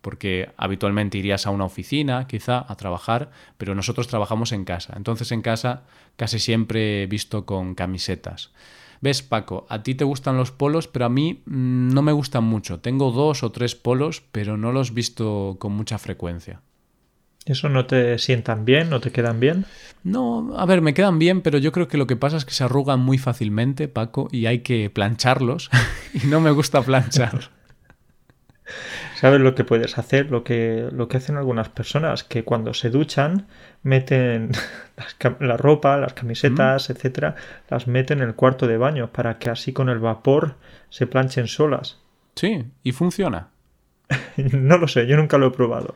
porque 0.02 0.52
habitualmente 0.58 1.18
irías 1.18 1.46
a 1.46 1.52
una 1.52 1.66
oficina, 1.66 2.26
quizá, 2.28 2.66
a 2.68 2.76
trabajar, 2.76 3.32
pero 3.58 3.76
nosotros 3.76 4.08
trabajamos 4.08 4.52
en 4.52 4.66
casa. 4.66 4.94
Entonces 4.96 5.32
en 5.32 5.42
casa 5.42 5.84
casi 6.16 6.40
siempre 6.40 7.06
visto 7.08 7.46
con 7.46 7.76
camisetas. 7.76 8.52
¿Ves, 9.02 9.24
Paco? 9.24 9.66
A 9.70 9.82
ti 9.82 9.96
te 9.96 10.04
gustan 10.04 10.38
los 10.38 10.52
polos, 10.52 10.88
pero 10.88 11.06
a 11.06 11.10
mí 11.10 11.42
mm, 11.46 11.94
no 11.94 12.02
me 12.02 12.12
gustan 12.12 12.44
mucho. 12.44 12.80
Tengo 12.80 13.12
dos 13.12 13.44
o 13.44 13.52
tres 13.52 13.76
polos, 13.76 14.22
pero 14.32 14.58
no 14.58 14.72
los 14.72 14.94
visto 14.94 15.58
con 15.60 15.72
mucha 15.72 15.98
frecuencia. 15.98 16.62
¿Eso 17.46 17.70
no 17.70 17.86
te 17.86 18.20
sientan 18.20 18.66
bien? 18.66 18.90
¿No 18.90 19.00
te 19.00 19.12
quedan 19.12 19.40
bien? 19.40 19.66
No, 20.04 20.54
a 20.56 20.66
ver, 20.66 20.82
me 20.82 20.94
quedan 20.94 21.18
bien, 21.18 21.42
pero 21.42 21.58
yo 21.58 21.72
creo 21.72 21.88
que 21.88 21.98
lo 21.98 22.06
que 22.06 22.16
pasa 22.16 22.38
es 22.38 22.46
que 22.46 22.54
se 22.54 22.64
arrugan 22.64 23.00
muy 23.00 23.18
fácilmente, 23.18 23.88
Paco, 23.88 24.28
y 24.32 24.46
hay 24.46 24.60
que 24.60 24.90
plancharlos. 24.90 25.70
y 26.14 26.28
no 26.28 26.42
me 26.42 26.52
gusta 26.52 26.82
planchar. 26.82 27.52
¿Sabes 29.20 29.42
lo 29.42 29.56
que 29.56 29.64
puedes 29.64 29.98
hacer? 29.98 30.32
Lo 30.32 30.44
que, 30.44 30.88
lo 30.92 31.08
que 31.08 31.18
hacen 31.18 31.38
algunas 31.38 31.70
personas, 31.70 32.24
que 32.24 32.44
cuando 32.44 32.74
se 32.74 32.90
duchan, 32.90 33.48
meten 33.84 34.52
la 35.40 35.58
ropa, 35.58 35.98
las 35.98 36.14
camisetas, 36.14 36.90
mm. 36.90 36.92
etcétera, 36.92 37.36
las 37.70 37.88
meten 37.88 38.20
en 38.20 38.30
el 38.30 38.36
cuarto 38.36 38.68
de 38.68 38.78
baño 38.78 39.12
para 39.12 39.40
que 39.40 39.50
así 39.50 39.74
con 39.74 39.90
el 39.90 40.00
vapor 40.00 40.56
se 40.90 41.08
planchen 41.08 41.48
solas. 41.48 42.00
Sí, 42.36 42.66
y 42.84 42.92
funciona. 42.92 43.50
no 44.38 44.78
lo 44.78 44.88
sé, 44.88 45.06
yo 45.08 45.18
nunca 45.18 45.38
lo 45.38 45.48
he 45.48 45.52
probado 45.52 45.96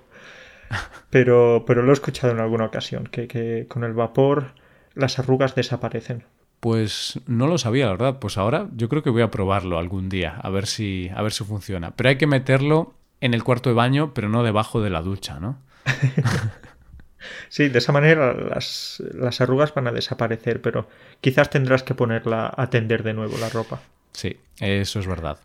pero, 1.09 1.63
pero 1.67 1.83
lo 1.83 1.91
he 1.91 1.93
escuchado 1.93 2.33
en 2.33 2.39
alguna 2.39 2.65
ocasión, 2.65 3.05
que, 3.05 3.65
con 3.69 3.83
el 3.83 3.93
vapor 3.93 4.53
las 4.95 5.19
arrugas 5.19 5.55
desaparecen. 5.55 6.23
Pues 6.59 7.19
no 7.27 7.47
lo 7.47 7.57
sabía, 7.57 7.85
la 7.85 7.91
verdad. 7.91 8.19
Pues 8.19 8.37
ahora 8.37 8.69
yo 8.75 8.87
creo 8.87 9.03
que 9.03 9.09
voy 9.09 9.21
a 9.21 9.31
probarlo 9.31 9.77
algún 9.77 10.07
día, 10.07 10.37
a 10.41 10.49
ver 10.49 10.65
si, 10.65 11.09
a 11.13 11.21
ver 11.21 11.33
si 11.33 11.43
funciona. 11.43 11.91
Pero 11.91 12.09
hay 12.09 12.17
que 12.17 12.27
meterlo 12.27 12.93
en 13.23 13.33
el 13.33 13.41
cuarto 13.41 13.69
de 13.69 13.75
baño, 13.75 14.13
pero 14.13 14.27
no 14.27 14.43
debajo 14.43 14.81
de 14.81 14.89
la 14.89 15.01
ducha, 15.01 15.39
¿no? 15.39 15.57
sí, 17.49 17.69
de 17.69 17.79
esa 17.79 17.93
manera 17.93 18.33
las, 18.33 19.01
las, 19.13 19.39
arrugas 19.39 19.73
van 19.73 19.87
a 19.87 19.93
desaparecer, 19.93 20.61
pero 20.61 20.89
quizás 21.21 21.49
tendrás 21.49 21.83
que 21.83 21.95
ponerla 21.95 22.53
a 22.55 22.69
tender 22.69 23.01
de 23.01 23.13
nuevo 23.13 23.37
la 23.37 23.47
ropa. 23.47 23.81
Sí, 24.11 24.35
eso 24.59 24.99
es 24.99 25.07
verdad. 25.07 25.39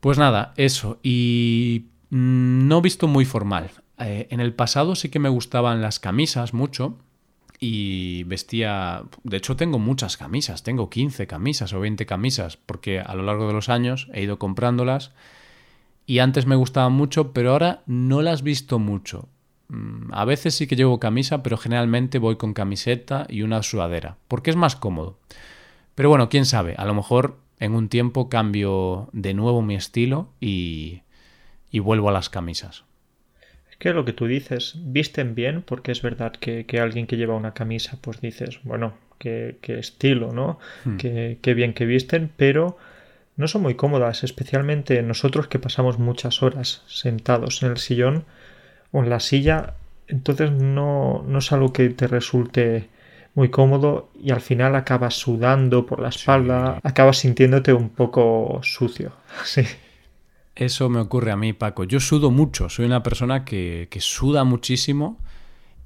Pues 0.00 0.18
nada, 0.18 0.52
eso. 0.58 0.98
Y 1.02 1.86
mm, 2.10 2.68
no 2.68 2.82
visto 2.82 3.08
muy 3.08 3.24
formal. 3.24 3.70
Eh, 3.98 4.26
en 4.28 4.40
el 4.40 4.52
pasado 4.52 4.94
sí 4.94 5.08
que 5.08 5.18
me 5.18 5.30
gustaban 5.30 5.80
las 5.80 5.98
camisas 5.98 6.52
mucho 6.52 6.98
y 7.60 8.24
vestía, 8.24 9.04
de 9.22 9.38
hecho 9.38 9.56
tengo 9.56 9.78
muchas 9.78 10.18
camisas, 10.18 10.62
tengo 10.62 10.90
15 10.90 11.26
camisas 11.26 11.72
o 11.72 11.80
20 11.80 12.04
camisas, 12.04 12.58
porque 12.58 13.00
a 13.00 13.14
lo 13.14 13.22
largo 13.22 13.46
de 13.46 13.54
los 13.54 13.70
años 13.70 14.08
he 14.12 14.22
ido 14.22 14.38
comprándolas 14.38 15.12
y 16.06 16.18
antes 16.18 16.46
me 16.46 16.56
gustaban 16.56 16.92
mucho, 16.92 17.32
pero 17.32 17.52
ahora 17.52 17.82
no 17.86 18.22
las 18.22 18.42
visto 18.42 18.78
mucho. 18.78 19.28
Mm, 19.68 20.12
a 20.12 20.24
veces 20.24 20.54
sí 20.54 20.66
que 20.66 20.76
llevo 20.76 21.00
camisa, 21.00 21.42
pero 21.42 21.56
generalmente 21.56 22.18
voy 22.18 22.36
con 22.36 22.54
camiseta 22.54 23.26
y 23.28 23.42
una 23.42 23.62
sudadera, 23.62 24.16
porque 24.28 24.50
es 24.50 24.56
más 24.56 24.76
cómodo. 24.76 25.18
Pero 25.94 26.08
bueno, 26.08 26.28
quién 26.28 26.44
sabe, 26.44 26.74
a 26.76 26.84
lo 26.84 26.94
mejor 26.94 27.38
en 27.58 27.74
un 27.74 27.88
tiempo 27.88 28.28
cambio 28.28 29.08
de 29.12 29.34
nuevo 29.34 29.62
mi 29.62 29.76
estilo 29.76 30.30
y, 30.40 31.02
y 31.70 31.78
vuelvo 31.78 32.08
a 32.08 32.12
las 32.12 32.28
camisas 32.28 32.84
que 33.78 33.92
lo 33.92 34.04
que 34.04 34.12
tú 34.12 34.26
dices, 34.26 34.76
visten 34.78 35.34
bien, 35.34 35.62
porque 35.62 35.92
es 35.92 36.02
verdad 36.02 36.32
que, 36.32 36.64
alguien 36.80 37.06
que 37.06 37.16
lleva 37.16 37.34
una 37.34 37.52
camisa, 37.54 37.98
pues 38.00 38.20
dices, 38.20 38.60
bueno, 38.62 38.94
qué, 39.18 39.58
estilo, 39.66 40.32
¿no? 40.32 40.58
Hmm. 40.84 40.96
Qué, 40.96 41.54
bien 41.54 41.74
que 41.74 41.84
visten, 41.84 42.30
pero 42.36 42.78
no 43.36 43.48
son 43.48 43.62
muy 43.62 43.74
cómodas, 43.74 44.24
especialmente 44.24 45.02
nosotros 45.02 45.48
que 45.48 45.58
pasamos 45.58 45.98
muchas 45.98 46.42
horas 46.42 46.82
sentados 46.86 47.62
en 47.62 47.72
el 47.72 47.78
sillón 47.78 48.24
o 48.92 49.02
en 49.02 49.10
la 49.10 49.20
silla, 49.20 49.74
entonces 50.06 50.52
no, 50.52 51.24
no 51.26 51.38
es 51.38 51.52
algo 51.52 51.72
que 51.72 51.88
te 51.90 52.06
resulte 52.06 52.88
muy 53.34 53.50
cómodo 53.50 54.10
y 54.20 54.30
al 54.30 54.40
final 54.40 54.76
acabas 54.76 55.14
sudando 55.14 55.86
por 55.86 56.00
la 56.00 56.08
espalda, 56.08 56.80
acabas 56.82 57.18
sintiéndote 57.18 57.72
un 57.72 57.90
poco 57.90 58.60
sucio. 58.62 59.12
Sí. 59.44 59.62
Eso 60.56 60.88
me 60.88 61.00
ocurre 61.00 61.32
a 61.32 61.36
mí, 61.36 61.52
Paco. 61.52 61.82
Yo 61.82 61.98
sudo 61.98 62.30
mucho, 62.30 62.68
soy 62.68 62.86
una 62.86 63.02
persona 63.02 63.44
que, 63.44 63.88
suda 63.98 64.44
muchísimo 64.44 65.18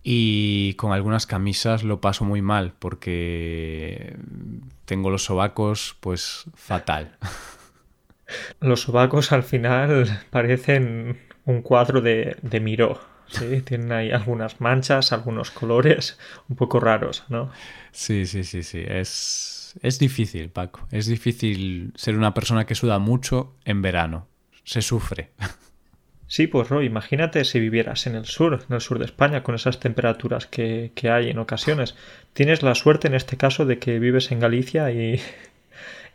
y 0.02 0.74
con 0.74 0.92
algunas 0.92 1.26
camisas 1.26 1.82
lo 1.82 2.00
paso 2.00 2.24
muy 2.24 2.42
mal 2.42 2.72
porque 2.78 4.16
tengo 4.84 5.10
los 5.10 5.24
sobacos 5.24 5.96
pues 6.00 6.44
fatal. 6.54 7.16
Los 8.60 8.82
sobacos 8.82 9.32
al 9.32 9.42
final 9.42 10.20
parecen 10.28 11.18
un 11.46 11.62
cuadro 11.62 12.02
de, 12.02 12.36
de 12.42 12.60
Miró. 12.60 13.00
Sí, 13.26 13.62
tienen 13.64 13.90
ahí 13.90 14.10
algunas 14.10 14.60
manchas, 14.60 15.12
algunos 15.12 15.50
colores 15.50 16.18
un 16.50 16.56
poco 16.56 16.78
raros, 16.78 17.24
¿no? 17.30 17.50
Sí, 17.90 18.26
sí, 18.26 18.44
sí, 18.44 18.62
sí. 18.62 18.84
Es, 18.86 19.78
es 19.80 19.98
difícil, 19.98 20.50
Paco. 20.50 20.86
Es 20.90 21.06
difícil 21.06 21.94
ser 21.96 22.18
una 22.18 22.34
persona 22.34 22.66
que 22.66 22.74
suda 22.74 22.98
mucho 22.98 23.54
en 23.64 23.80
verano 23.80 24.28
se 24.68 24.82
sufre. 24.82 25.30
Sí, 26.28 26.46
pues 26.46 26.68
Roy, 26.68 26.84
imagínate 26.84 27.44
si 27.46 27.58
vivieras 27.58 28.06
en 28.06 28.14
el 28.14 28.26
sur, 28.26 28.62
en 28.68 28.74
el 28.74 28.82
sur 28.82 28.98
de 28.98 29.06
España, 29.06 29.42
con 29.42 29.54
esas 29.54 29.80
temperaturas 29.80 30.46
que, 30.46 30.92
hay 31.04 31.30
en 31.30 31.38
ocasiones. 31.38 31.96
Tienes 32.34 32.62
la 32.62 32.74
suerte 32.74 33.08
en 33.08 33.14
este 33.14 33.38
caso 33.38 33.64
de 33.64 33.78
que 33.78 33.98
vives 33.98 34.30
en 34.30 34.38
Galicia 34.38 34.92
y, 34.92 35.20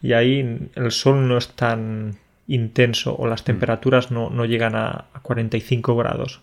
y 0.03 0.13
ahí 0.13 0.70
el 0.75 0.91
sol 0.91 1.27
no 1.27 1.38
es 1.38 1.50
tan 1.50 2.20
intenso 2.48 3.15
o 3.15 3.25
las 3.25 3.41
mm. 3.41 3.46
temperaturas 3.46 4.12
no, 4.12 4.29
no 4.29 4.46
llegan 4.46 4.75
a, 4.75 5.05
a 5.13 5.20
45 5.24 5.96
grados. 5.96 6.41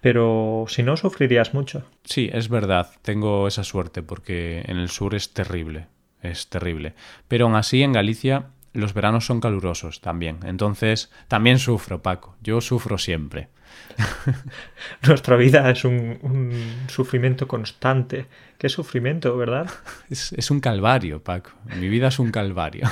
Pero 0.00 0.64
si 0.68 0.82
no, 0.82 0.96
sufrirías 0.96 1.52
mucho. 1.52 1.84
Sí, 2.04 2.30
es 2.32 2.48
verdad, 2.48 2.88
tengo 3.02 3.46
esa 3.46 3.64
suerte 3.64 4.02
porque 4.02 4.62
en 4.66 4.78
el 4.78 4.88
sur 4.88 5.14
es 5.14 5.34
terrible, 5.34 5.88
es 6.22 6.48
terrible. 6.48 6.94
Pero 7.28 7.44
aún 7.44 7.54
así 7.54 7.82
en 7.82 7.92
Galicia 7.92 8.46
los 8.72 8.94
veranos 8.94 9.26
son 9.26 9.40
calurosos 9.40 10.00
también. 10.00 10.38
Entonces, 10.44 11.10
también 11.28 11.58
sufro, 11.58 12.02
Paco. 12.02 12.36
Yo 12.42 12.60
sufro 12.60 12.98
siempre. 12.98 13.48
Nuestra 15.06 15.36
vida 15.36 15.70
es 15.70 15.84
un, 15.84 16.84
sufrimiento 16.88 17.48
constante. 17.48 18.26
¿Qué 18.58 18.68
sufrimiento, 18.68 19.36
verdad? 19.36 19.70
Es, 20.10 20.50
un 20.50 20.60
calvario, 20.60 21.22
Paco. 21.22 21.50
Mi 21.78 21.88
vida 21.88 22.08
es 22.08 22.18
un 22.18 22.30
calvario. 22.30 22.88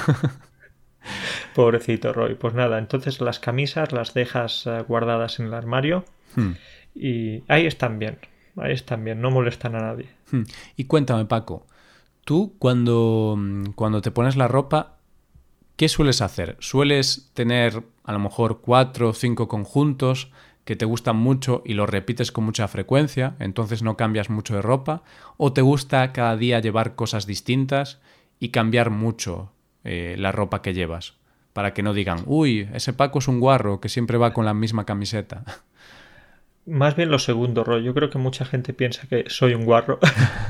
Pobrecito 1.54 2.12
Roy. 2.12 2.34
Pues 2.34 2.54
nada, 2.54 2.78
entonces 2.78 3.20
las 3.20 3.38
camisas 3.38 3.92
las 3.92 4.14
dejas 4.14 4.66
eh, 4.66 4.84
guardadas 4.86 5.40
en 5.40 5.46
el 5.46 5.54
armario 5.54 6.04
hmm. 6.36 6.52
y 6.94 7.42
ahí 7.48 7.66
están 7.66 7.98
bien. 7.98 8.18
Ahí 8.56 8.72
están 8.72 9.04
bien, 9.04 9.20
no 9.20 9.30
molestan 9.30 9.76
a 9.76 9.80
nadie. 9.80 10.08
Hmm. 10.30 10.42
Y 10.76 10.84
cuéntame, 10.84 11.24
Paco, 11.26 11.66
tú 12.24 12.56
cuando, 12.58 13.38
cuando 13.76 14.02
te 14.02 14.10
pones 14.10 14.36
la 14.36 14.48
ropa, 14.48 14.97
¿Qué 15.78 15.88
sueles 15.88 16.22
hacer? 16.22 16.56
¿Sueles 16.58 17.30
tener 17.34 17.84
a 18.02 18.12
lo 18.12 18.18
mejor 18.18 18.62
cuatro 18.62 19.10
o 19.10 19.12
cinco 19.12 19.46
conjuntos 19.46 20.32
que 20.64 20.74
te 20.74 20.84
gustan 20.84 21.14
mucho 21.14 21.62
y 21.64 21.74
los 21.74 21.88
repites 21.88 22.32
con 22.32 22.42
mucha 22.42 22.66
frecuencia, 22.66 23.36
entonces 23.38 23.84
no 23.84 23.96
cambias 23.96 24.28
mucho 24.28 24.56
de 24.56 24.60
ropa? 24.60 25.04
¿O 25.36 25.52
te 25.52 25.62
gusta 25.62 26.12
cada 26.12 26.36
día 26.36 26.58
llevar 26.58 26.96
cosas 26.96 27.26
distintas 27.26 28.00
y 28.40 28.48
cambiar 28.48 28.90
mucho 28.90 29.52
eh, 29.84 30.16
la 30.18 30.32
ropa 30.32 30.62
que 30.62 30.74
llevas? 30.74 31.14
Para 31.52 31.74
que 31.74 31.84
no 31.84 31.94
digan, 31.94 32.24
uy, 32.26 32.68
ese 32.74 32.92
Paco 32.92 33.20
es 33.20 33.28
un 33.28 33.38
guarro 33.38 33.80
que 33.80 33.88
siempre 33.88 34.18
va 34.18 34.32
con 34.32 34.46
la 34.46 34.54
misma 34.54 34.84
camiseta. 34.84 35.44
Más 36.66 36.96
bien 36.96 37.08
lo 37.08 37.20
segundo, 37.20 37.62
Roy. 37.62 37.84
Yo 37.84 37.94
creo 37.94 38.10
que 38.10 38.18
mucha 38.18 38.44
gente 38.44 38.72
piensa 38.72 39.06
que 39.06 39.26
soy 39.28 39.54
un 39.54 39.64
guarro 39.64 40.00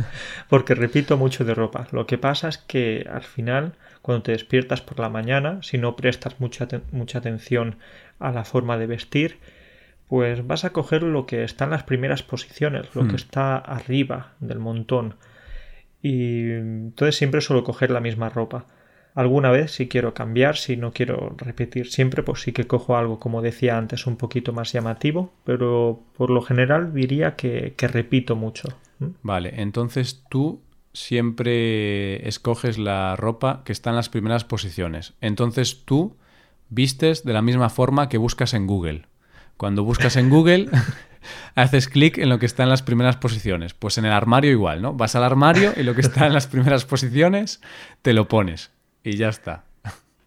porque 0.49 0.75
repito 0.75 1.19
mucho 1.19 1.45
de 1.45 1.55
ropa. 1.55 1.87
Lo 1.93 2.07
que 2.07 2.17
pasa 2.17 2.49
es 2.49 2.57
que 2.57 3.07
al 3.13 3.25
final, 3.25 3.75
cuando 4.03 4.23
te 4.23 4.33
despiertas 4.33 4.81
por 4.81 4.99
la 4.99 5.09
mañana, 5.09 5.61
si 5.63 5.79
no 5.79 5.97
prestas 5.97 6.41
mucha, 6.41 6.69
mucha 6.93 7.19
atención 7.19 7.77
a 8.19 8.33
la 8.33 8.45
forma 8.45 8.79
de 8.79 8.87
vestir, 8.87 9.39
pues 10.09 10.47
vas 10.47 10.65
a 10.65 10.71
coger 10.71 11.03
lo 11.03 11.27
que 11.27 11.45
está 11.45 11.65
en 11.65 11.71
las 11.71 11.83
primeras 11.85 12.23
posiciones, 12.23 12.95
lo 12.95 13.07
que 13.07 13.13
hmm. 13.13 13.17
está 13.17 13.57
arriba 13.59 14.33
del 14.41 14.59
montón. 14.59 15.17
Y 16.03 16.51
entonces 16.51 17.17
siempre 17.17 17.41
suelo 17.41 17.65
coger 17.65 17.91
la 17.91 18.01
misma 18.01 18.29
ropa. 18.31 18.67
Alguna 19.15 19.51
vez 19.51 19.73
si 19.73 19.89
quiero 19.89 20.15
cambiar, 20.15 20.57
si 20.57 20.77
no 20.77 20.93
quiero 20.93 21.35
repetir 21.37 21.91
siempre, 21.91 22.23
pues 22.23 22.41
sí 22.41 22.53
que 22.53 22.67
cojo 22.67 22.97
algo, 22.97 23.19
como 23.19 23.43
decía 23.43 23.77
antes, 23.77 24.07
un 24.07 24.17
poquito 24.17 24.53
más 24.53 24.73
llamativo, 24.73 25.33
pero 25.45 26.05
por 26.17 26.31
lo 26.31 26.41
general 26.41 26.95
diría 26.95 27.35
que, 27.35 27.75
repito 27.79 28.37
mucho. 28.37 28.69
Vale, 29.23 29.55
entonces 29.57 30.25
tú 30.31 30.63
siempre 30.93 32.27
escoges 32.29 32.79
la 32.79 33.17
ropa 33.17 33.63
que 33.65 33.73
está 33.73 33.91
en 33.91 33.97
las 33.97 34.09
primeras 34.09 34.45
posiciones. 34.45 35.15
Entonces 35.21 35.85
tú 35.85 36.17
vistes 36.71 37.25
de 37.25 37.33
la 37.33 37.43
misma 37.43 37.71
forma 37.71 38.09
que 38.09 38.19
buscas 38.19 38.55
en 38.55 38.67
Google. 38.67 39.07
Cuando 39.57 39.85
buscas 39.85 40.17
en 40.17 40.31
Google, 40.31 40.69
haces 41.55 41.89
clic 41.89 42.19
en 42.19 42.29
lo 42.29 42.39
que 42.39 42.47
está 42.47 42.63
en 42.63 42.69
las 42.69 42.83
primeras 42.83 43.17
posiciones. 43.17 43.75
Pues 43.75 43.99
en 43.99 44.05
el 44.05 44.13
armario 44.13 44.51
igual, 44.51 44.83
¿no? 44.83 44.95
Vas 44.95 45.17
al 45.17 45.25
armario 45.25 45.73
y 45.77 45.83
lo 45.83 45.95
que 45.95 46.01
está 46.01 46.27
en 46.27 46.33
las 46.33 46.47
primeras 46.47 46.85
posiciones 46.85 47.61
te 48.03 48.13
lo 48.13 48.29
pones 48.29 48.71
y 49.03 49.17
ya 49.17 49.29
está. 49.29 49.65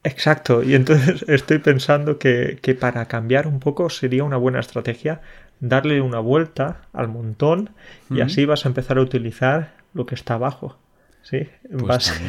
Exacto, 0.03 0.63
y 0.63 0.73
entonces 0.73 1.23
estoy 1.27 1.59
pensando 1.59 2.17
que, 2.17 2.59
para 2.79 3.05
cambiar 3.05 3.45
un 3.45 3.59
poco 3.59 3.89
sería 3.89 4.23
una 4.23 4.37
buena 4.37 4.59
estrategia 4.59 5.21
darle 5.59 6.01
una 6.01 6.17
vuelta 6.17 6.81
al 6.91 7.07
montón 7.07 7.69
y 8.09 8.21
así 8.21 8.45
vas 8.45 8.65
a 8.65 8.69
empezar 8.69 8.97
a 8.97 9.01
utilizar 9.01 9.73
lo 9.93 10.05
que 10.05 10.15
está 10.15 10.35
abajo. 10.35 10.77
¿Sí? 11.23 11.47
Pues 11.79 12.19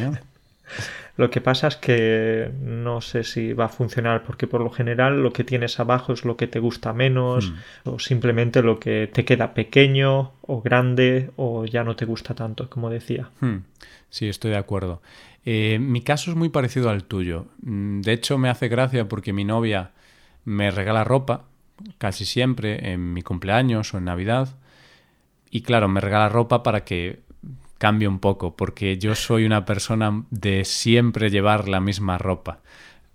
lo 1.16 1.31
que 1.31 1.40
pasa 1.40 1.69
es 1.69 1.76
que 1.76 2.50
no 2.61 3.00
sé 3.00 3.25
si 3.25 3.52
va 3.52 3.66
a 3.66 3.69
funcionar 3.69 4.23
porque 4.25 4.47
por 4.47 4.61
lo 4.61 4.71
general 4.71 5.23
lo 5.23 5.33
que 5.33 5.45
tienes 5.45 5.78
abajo 5.81 6.12
es 6.12 6.25
lo 6.25 6.37
que 6.37 6.47
te 6.47 6.59
gusta 6.59 6.92
menos 6.92 7.50
hmm. 7.50 7.88
o 7.88 7.99
simplemente 7.99 8.62
lo 8.62 8.78
que 8.78 9.11
te 9.12 9.25
queda 9.25 9.54
pequeño 9.54 10.33
o 10.42 10.62
grande 10.62 11.31
o 11.37 11.64
ya 11.64 11.85
no 11.85 11.97
te 11.97 12.04
gusta 12.04 12.35
tanto, 12.35 12.69
como 12.69 12.90
decía. 12.90 13.31
Hmm. 13.40 13.59
Sí, 14.11 14.28
estoy 14.28 14.50
de 14.50 14.59
acuerdo. 14.59 15.00
Eh, 15.45 15.78
mi 15.81 16.02
caso 16.02 16.31
es 16.31 16.37
muy 16.37 16.49
parecido 16.49 16.90
al 16.90 17.04
tuyo. 17.04 17.47
Mm, 17.62 18.02
de 18.02 18.12
hecho, 18.12 18.38
me 18.38 18.49
hace 18.49 18.69
gracia 18.69 19.09
porque 19.09 19.33
mi 19.33 19.45
novia 19.45 19.90
me 20.45 20.71
regala 20.71 21.04
ropa 21.04 21.45
casi 21.99 22.25
siempre 22.25 22.92
en 22.92 23.12
mi 23.12 23.23
cumpleaños 23.23 23.92
o 23.95 23.99
en 23.99 24.04
Navidad. 24.04 24.54
Y 25.50 25.62
claro, 25.62 25.88
me 25.88 26.00
regala 26.00 26.28
ropa 26.28 26.62
para 26.62 26.85
que 26.85 27.21
cambie 27.83 28.07
un 28.07 28.21
poco, 28.21 28.55
porque 28.55 28.97
yo 28.97 29.17
soy 29.17 29.45
una 29.45 29.65
persona 29.65 30.25
de 30.31 30.65
siempre 30.65 31.31
llevar 31.31 31.69
la 31.69 31.81
misma 31.81 32.17
ropa. 32.17 32.61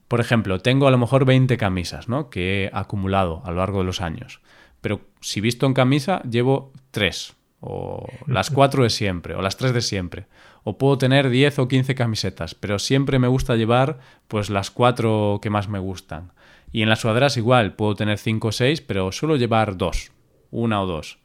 Por 0.10 0.20
ejemplo, 0.20 0.60
tengo 0.60 0.90
a 0.90 0.92
lo 0.92 0.98
mejor 0.98 1.24
20 1.24 1.56
camisas, 1.56 2.10
¿no? 2.10 2.30
Que 2.30 2.66
he 2.66 2.70
acumulado 2.74 3.42
a 3.46 3.52
lo 3.52 3.60
largo 3.60 3.80
de 3.80 3.86
los 3.86 4.02
años. 4.02 4.42
Pero 4.82 5.00
si 5.22 5.40
visto 5.40 5.68
en 5.68 5.74
camisa, 5.74 6.22
llevo 6.30 6.74
tres, 6.92 7.38
o 7.62 8.06
las 8.26 8.50
cuatro 8.50 8.84
de 8.84 8.90
siempre, 8.90 9.36
o 9.36 9.42
las 9.42 9.56
tres 9.56 9.72
de 9.72 9.80
siempre 9.80 10.28
o 10.70 10.78
puedo 10.78 10.98
tener 10.98 11.30
10 11.30 11.60
o 11.60 11.70
15 11.70 11.96
camisetas, 11.96 12.54
pero 12.54 12.78
siempre 12.78 13.20
me 13.20 13.30
gusta 13.30 13.56
llevar 13.56 14.00
pues 14.28 14.50
las 14.50 14.70
cuatro 14.70 15.40
que 15.42 15.50
más 15.50 15.70
me 15.70 15.80
gustan. 15.80 16.34
Y 16.74 16.82
en 16.82 16.90
las 16.90 17.00
sudaderas 17.00 17.38
igual, 17.38 17.76
puedo 17.76 17.96
tener 17.96 18.18
5 18.18 18.50
o 18.50 18.52
6, 18.52 18.82
pero 18.82 19.14
suelo 19.14 19.38
llevar 19.38 19.78
dos, 19.78 20.12
una 20.52 20.82
o 20.82 20.86
dos. 20.86 21.20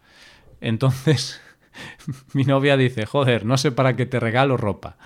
Entonces, 0.61 1.41
mi 2.33 2.45
novia 2.45 2.76
dice, 2.76 3.07
joder, 3.07 3.45
no 3.45 3.57
sé 3.57 3.73
para 3.73 3.97
qué 3.97 4.07
te 4.07 4.20
regalo 4.20 4.57
ropa, 4.57 4.97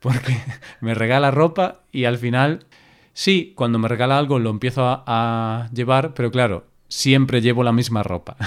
porque 0.00 0.36
me 0.80 0.94
regala 0.94 1.30
ropa 1.30 1.80
y 1.92 2.04
al 2.04 2.18
final, 2.18 2.66
sí, 3.12 3.52
cuando 3.56 3.78
me 3.78 3.88
regala 3.88 4.18
algo 4.18 4.38
lo 4.38 4.50
empiezo 4.50 4.84
a, 4.84 5.04
a 5.06 5.68
llevar, 5.72 6.14
pero 6.14 6.30
claro, 6.30 6.66
siempre 6.88 7.40
llevo 7.40 7.62
la 7.62 7.72
misma 7.72 8.02
ropa. 8.02 8.36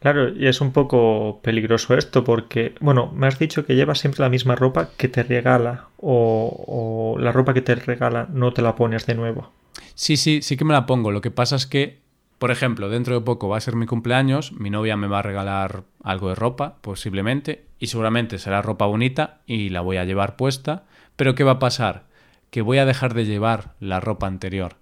Claro, 0.00 0.28
y 0.28 0.46
es 0.46 0.60
un 0.60 0.72
poco 0.72 1.40
peligroso 1.42 1.96
esto 1.96 2.22
porque, 2.22 2.74
bueno, 2.80 3.10
me 3.14 3.26
has 3.26 3.38
dicho 3.38 3.64
que 3.64 3.74
llevas 3.74 3.98
siempre 3.98 4.22
la 4.22 4.28
misma 4.28 4.54
ropa 4.54 4.90
que 4.96 5.08
te 5.08 5.22
regala 5.22 5.86
o, 5.96 7.16
la 7.18 7.32
ropa 7.32 7.54
que 7.54 7.62
te 7.62 7.74
regala 7.74 8.28
no 8.30 8.52
te 8.52 8.62
la 8.62 8.76
pones 8.76 9.06
de 9.06 9.14
nuevo. 9.14 9.50
Sí, 9.94 10.16
sí, 10.16 10.42
sí 10.42 10.56
que 10.56 10.64
me 10.64 10.74
la 10.74 10.86
pongo. 10.86 11.10
Lo 11.10 11.20
que 11.20 11.30
pasa 11.30 11.56
es 11.56 11.66
que, 11.66 12.00
por 12.38 12.50
ejemplo, 12.50 12.88
dentro 12.88 13.14
de 13.14 13.20
poco 13.22 13.48
va 13.48 13.56
a 13.56 13.60
ser 13.60 13.76
mi 13.76 13.86
cumpleaños, 13.86 14.52
mi 14.52 14.70
novia 14.70 14.96
me 14.96 15.06
va 15.06 15.20
a 15.20 15.22
regalar 15.22 15.84
algo 16.02 16.28
de 16.28 16.34
ropa, 16.34 16.76
posiblemente, 16.82 17.66
y 17.78 17.86
seguramente 17.86 18.38
será 18.38 18.62
ropa 18.62 18.86
bonita 18.86 19.40
y 19.46 19.70
la 19.70 19.80
voy 19.80 19.96
a 19.96 20.04
llevar 20.04 20.36
puesta, 20.36 20.84
pero 21.16 21.34
¿qué 21.34 21.44
va 21.44 21.52
a 21.52 21.58
pasar? 21.58 22.04
Que 22.50 22.62
voy 22.62 22.78
a 22.78 22.86
dejar 22.86 23.14
de 23.14 23.24
llevar 23.24 23.74
la 23.80 24.00
ropa 24.00 24.26
anterior. 24.26 24.76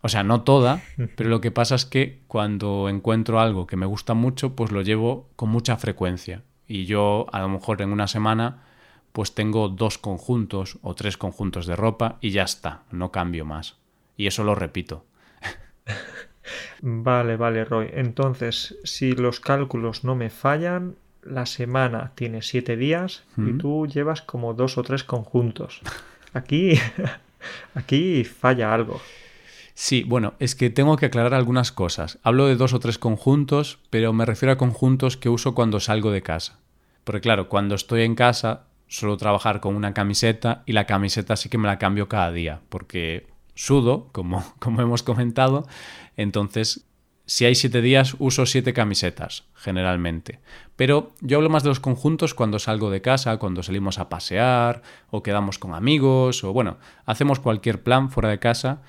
O 0.00 0.08
sea, 0.08 0.22
no 0.22 0.42
toda, 0.42 0.82
pero 1.16 1.28
lo 1.28 1.40
que 1.40 1.50
pasa 1.50 1.74
es 1.74 1.86
que 1.86 2.20
cuando 2.28 2.88
encuentro 2.88 3.40
algo 3.40 3.66
que 3.66 3.76
me 3.76 3.86
gusta 3.86 4.14
mucho, 4.14 4.54
pues 4.54 4.70
lo 4.70 4.82
llevo 4.82 5.28
con 5.36 5.48
mucha 5.48 5.76
frecuencia. 5.76 6.42
Y 6.68 6.84
yo 6.86 7.26
a 7.32 7.40
lo 7.40 7.48
mejor 7.48 7.82
en 7.82 7.92
una 7.92 8.06
semana 8.06 8.62
pues 9.12 9.34
tengo 9.34 9.68
dos 9.68 9.98
conjuntos 9.98 10.78
o 10.82 10.94
tres 10.94 11.16
conjuntos 11.16 11.66
de 11.66 11.76
ropa 11.76 12.18
y 12.20 12.30
ya 12.30 12.44
está, 12.44 12.82
no 12.90 13.12
cambio 13.12 13.44
más. 13.44 13.76
Y 14.16 14.26
eso 14.26 14.42
lo 14.42 14.54
repito. 14.54 15.04
Vale, 16.80 17.36
vale, 17.36 17.64
Roy. 17.64 17.90
Entonces, 17.92 18.76
si 18.84 19.12
los 19.12 19.40
cálculos 19.40 20.04
no 20.04 20.14
me 20.14 20.30
fallan, 20.30 20.96
la 21.22 21.46
semana 21.46 22.12
tiene 22.14 22.42
siete 22.42 22.76
días 22.76 23.24
y 23.36 23.52
tú 23.52 23.86
llevas 23.86 24.22
como 24.22 24.54
dos 24.54 24.78
o 24.78 24.82
tres 24.82 25.04
conjuntos. 25.04 25.80
Aquí, 26.32 26.74
aquí 27.74 28.24
falla 28.24 28.74
algo. 28.74 29.00
Sí, 29.74 30.04
bueno, 30.04 30.34
es 30.38 30.54
que 30.54 30.70
tengo 30.70 30.96
que 30.96 31.06
aclarar 31.06 31.34
algunas 31.34 31.72
cosas. 31.72 32.18
Hablo 32.22 32.46
de 32.46 32.56
dos 32.56 32.72
o 32.72 32.80
tres 32.80 32.98
conjuntos, 32.98 33.78
pero 33.90 34.12
me 34.12 34.26
refiero 34.26 34.52
a 34.52 34.58
conjuntos 34.58 35.16
que 35.16 35.28
uso 35.28 35.54
cuando 35.54 35.80
salgo 35.80 36.10
de 36.10 36.22
casa. 36.22 36.58
Porque 37.04 37.20
claro, 37.20 37.48
cuando 37.48 37.74
estoy 37.74 38.02
en 38.02 38.14
casa 38.14 38.64
suelo 38.86 39.16
trabajar 39.16 39.60
con 39.60 39.74
una 39.74 39.94
camiseta 39.94 40.62
y 40.66 40.72
la 40.72 40.86
camiseta 40.86 41.36
sí 41.36 41.48
que 41.48 41.58
me 41.58 41.66
la 41.66 41.78
cambio 41.78 42.08
cada 42.08 42.30
día, 42.30 42.60
porque 42.68 43.26
sudo, 43.54 44.08
como, 44.12 44.44
como 44.58 44.80
hemos 44.80 45.02
comentado, 45.02 45.66
entonces 46.16 46.86
si 47.24 47.44
hay 47.44 47.54
siete 47.54 47.80
días 47.80 48.16
uso 48.18 48.46
siete 48.46 48.72
camisetas, 48.72 49.44
generalmente. 49.54 50.40
Pero 50.76 51.12
yo 51.20 51.38
hablo 51.38 51.50
más 51.50 51.62
de 51.62 51.68
los 51.68 51.80
conjuntos 51.80 52.34
cuando 52.34 52.58
salgo 52.58 52.90
de 52.90 53.00
casa, 53.00 53.38
cuando 53.38 53.62
salimos 53.62 53.98
a 53.98 54.08
pasear, 54.08 54.82
o 55.10 55.22
quedamos 55.22 55.58
con 55.58 55.72
amigos, 55.72 56.42
o 56.44 56.52
bueno, 56.52 56.78
hacemos 57.06 57.38
cualquier 57.38 57.82
plan 57.82 58.10
fuera 58.10 58.28
de 58.28 58.38
casa 58.38 58.82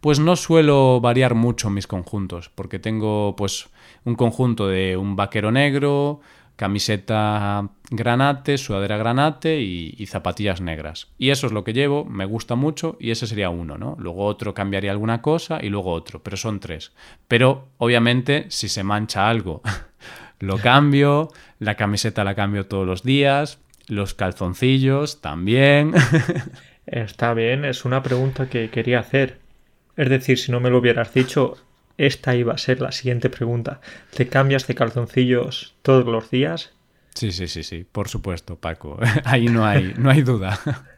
pues 0.00 0.20
no 0.20 0.36
suelo 0.36 1.00
variar 1.00 1.34
mucho 1.34 1.70
mis 1.70 1.86
conjuntos, 1.86 2.50
porque 2.54 2.78
tengo 2.78 3.34
pues 3.36 3.68
un 4.04 4.14
conjunto 4.14 4.68
de 4.68 4.96
un 4.96 5.16
vaquero 5.16 5.50
negro, 5.50 6.20
camiseta 6.58 7.70
granate, 7.88 8.58
sudadera 8.58 8.96
granate 8.96 9.60
y, 9.60 10.04
zapatillas 10.06 10.60
negras. 10.60 11.06
Y 11.16 11.30
eso 11.30 11.46
es 11.46 11.52
lo 11.52 11.62
que 11.62 11.72
llevo, 11.72 12.04
me 12.04 12.24
gusta 12.24 12.56
mucho 12.56 12.96
y 12.98 13.12
ese 13.12 13.28
sería 13.28 13.48
uno, 13.48 13.78
¿no? 13.78 13.94
Luego 14.00 14.24
otro 14.24 14.54
cambiaría 14.54 14.90
alguna 14.90 15.22
cosa 15.22 15.60
y 15.62 15.68
luego 15.68 15.92
otro, 15.92 16.20
pero 16.20 16.36
son 16.36 16.58
tres. 16.58 16.92
Pero 17.28 17.68
obviamente 17.78 18.46
si 18.48 18.68
se 18.68 18.82
mancha 18.82 19.30
algo, 19.30 19.62
lo 20.40 20.58
cambio, 20.58 21.28
la 21.60 21.76
camiseta 21.76 22.24
la 22.24 22.34
cambio 22.34 22.66
todos 22.66 22.84
los 22.84 23.04
días, 23.04 23.60
los 23.86 24.14
calzoncillos 24.14 25.20
también. 25.20 25.94
Está 26.86 27.34
bien, 27.34 27.64
es 27.64 27.84
una 27.84 28.02
pregunta 28.02 28.48
que 28.48 28.68
quería 28.70 28.98
hacer. 28.98 29.38
Es 29.96 30.08
decir, 30.08 30.36
si 30.36 30.50
no 30.50 30.58
me 30.58 30.70
lo 30.70 30.78
hubieras 30.78 31.14
dicho, 31.14 31.56
esta 31.98 32.34
iba 32.34 32.54
a 32.54 32.58
ser 32.58 32.80
la 32.80 32.92
siguiente 32.92 33.28
pregunta. 33.28 33.80
¿Te 34.14 34.28
cambias 34.28 34.66
de 34.66 34.74
calzoncillos 34.74 35.74
todos 35.82 36.06
los 36.06 36.30
días? 36.30 36.72
Sí, 37.14 37.32
sí, 37.32 37.48
sí, 37.48 37.64
sí, 37.64 37.84
por 37.90 38.08
supuesto, 38.08 38.56
Paco. 38.56 38.98
Ahí 39.24 39.46
no 39.46 39.66
hay, 39.66 39.94
no 39.98 40.10
hay 40.10 40.22
duda. 40.22 40.58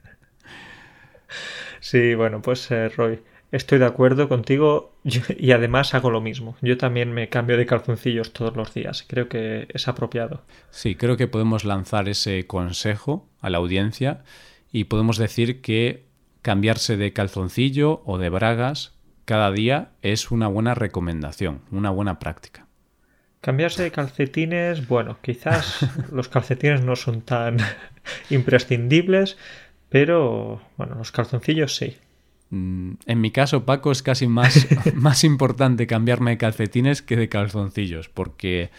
Sí, 1.82 2.14
bueno, 2.14 2.42
pues 2.42 2.70
eh, 2.70 2.90
Roy, 2.90 3.20
estoy 3.52 3.78
de 3.78 3.86
acuerdo 3.86 4.28
contigo 4.28 4.92
y 5.38 5.52
además 5.52 5.94
hago 5.94 6.10
lo 6.10 6.20
mismo. 6.20 6.56
Yo 6.60 6.76
también 6.76 7.12
me 7.12 7.28
cambio 7.28 7.56
de 7.56 7.66
calzoncillos 7.66 8.32
todos 8.32 8.54
los 8.56 8.74
días. 8.74 9.04
Creo 9.08 9.28
que 9.28 9.66
es 9.72 9.88
apropiado. 9.88 10.42
Sí, 10.70 10.94
creo 10.94 11.16
que 11.16 11.26
podemos 11.26 11.64
lanzar 11.64 12.08
ese 12.08 12.46
consejo 12.46 13.28
a 13.40 13.48
la 13.48 13.58
audiencia 13.58 14.24
y 14.70 14.84
podemos 14.84 15.16
decir 15.16 15.62
que 15.62 16.04
cambiarse 16.42 16.96
de 16.96 17.12
calzoncillo 17.12 18.02
o 18.04 18.18
de 18.18 18.28
bragas 18.28 18.94
cada 19.30 19.52
día 19.52 19.92
es 20.02 20.32
una 20.32 20.48
buena 20.48 20.74
recomendación, 20.74 21.60
una 21.70 21.90
buena 21.90 22.18
práctica. 22.18 22.66
Cambiarse 23.40 23.84
de 23.84 23.92
calcetines, 23.92 24.88
bueno, 24.88 25.18
quizás 25.22 25.86
los 26.12 26.28
calcetines 26.28 26.82
no 26.82 26.96
son 26.96 27.22
tan 27.22 27.58
imprescindibles, 28.28 29.38
pero 29.88 30.60
bueno, 30.76 30.96
los 30.96 31.12
calzoncillos 31.12 31.76
sí. 31.76 31.96
Mm, 32.50 32.94
en 33.06 33.20
mi 33.20 33.30
caso, 33.30 33.64
Paco, 33.64 33.92
es 33.92 34.02
casi 34.02 34.26
más, 34.26 34.66
más 34.96 35.22
importante 35.22 35.86
cambiarme 35.86 36.32
de 36.32 36.38
calcetines 36.38 37.00
que 37.00 37.14
de 37.14 37.28
calzoncillos, 37.28 38.08
porque 38.08 38.72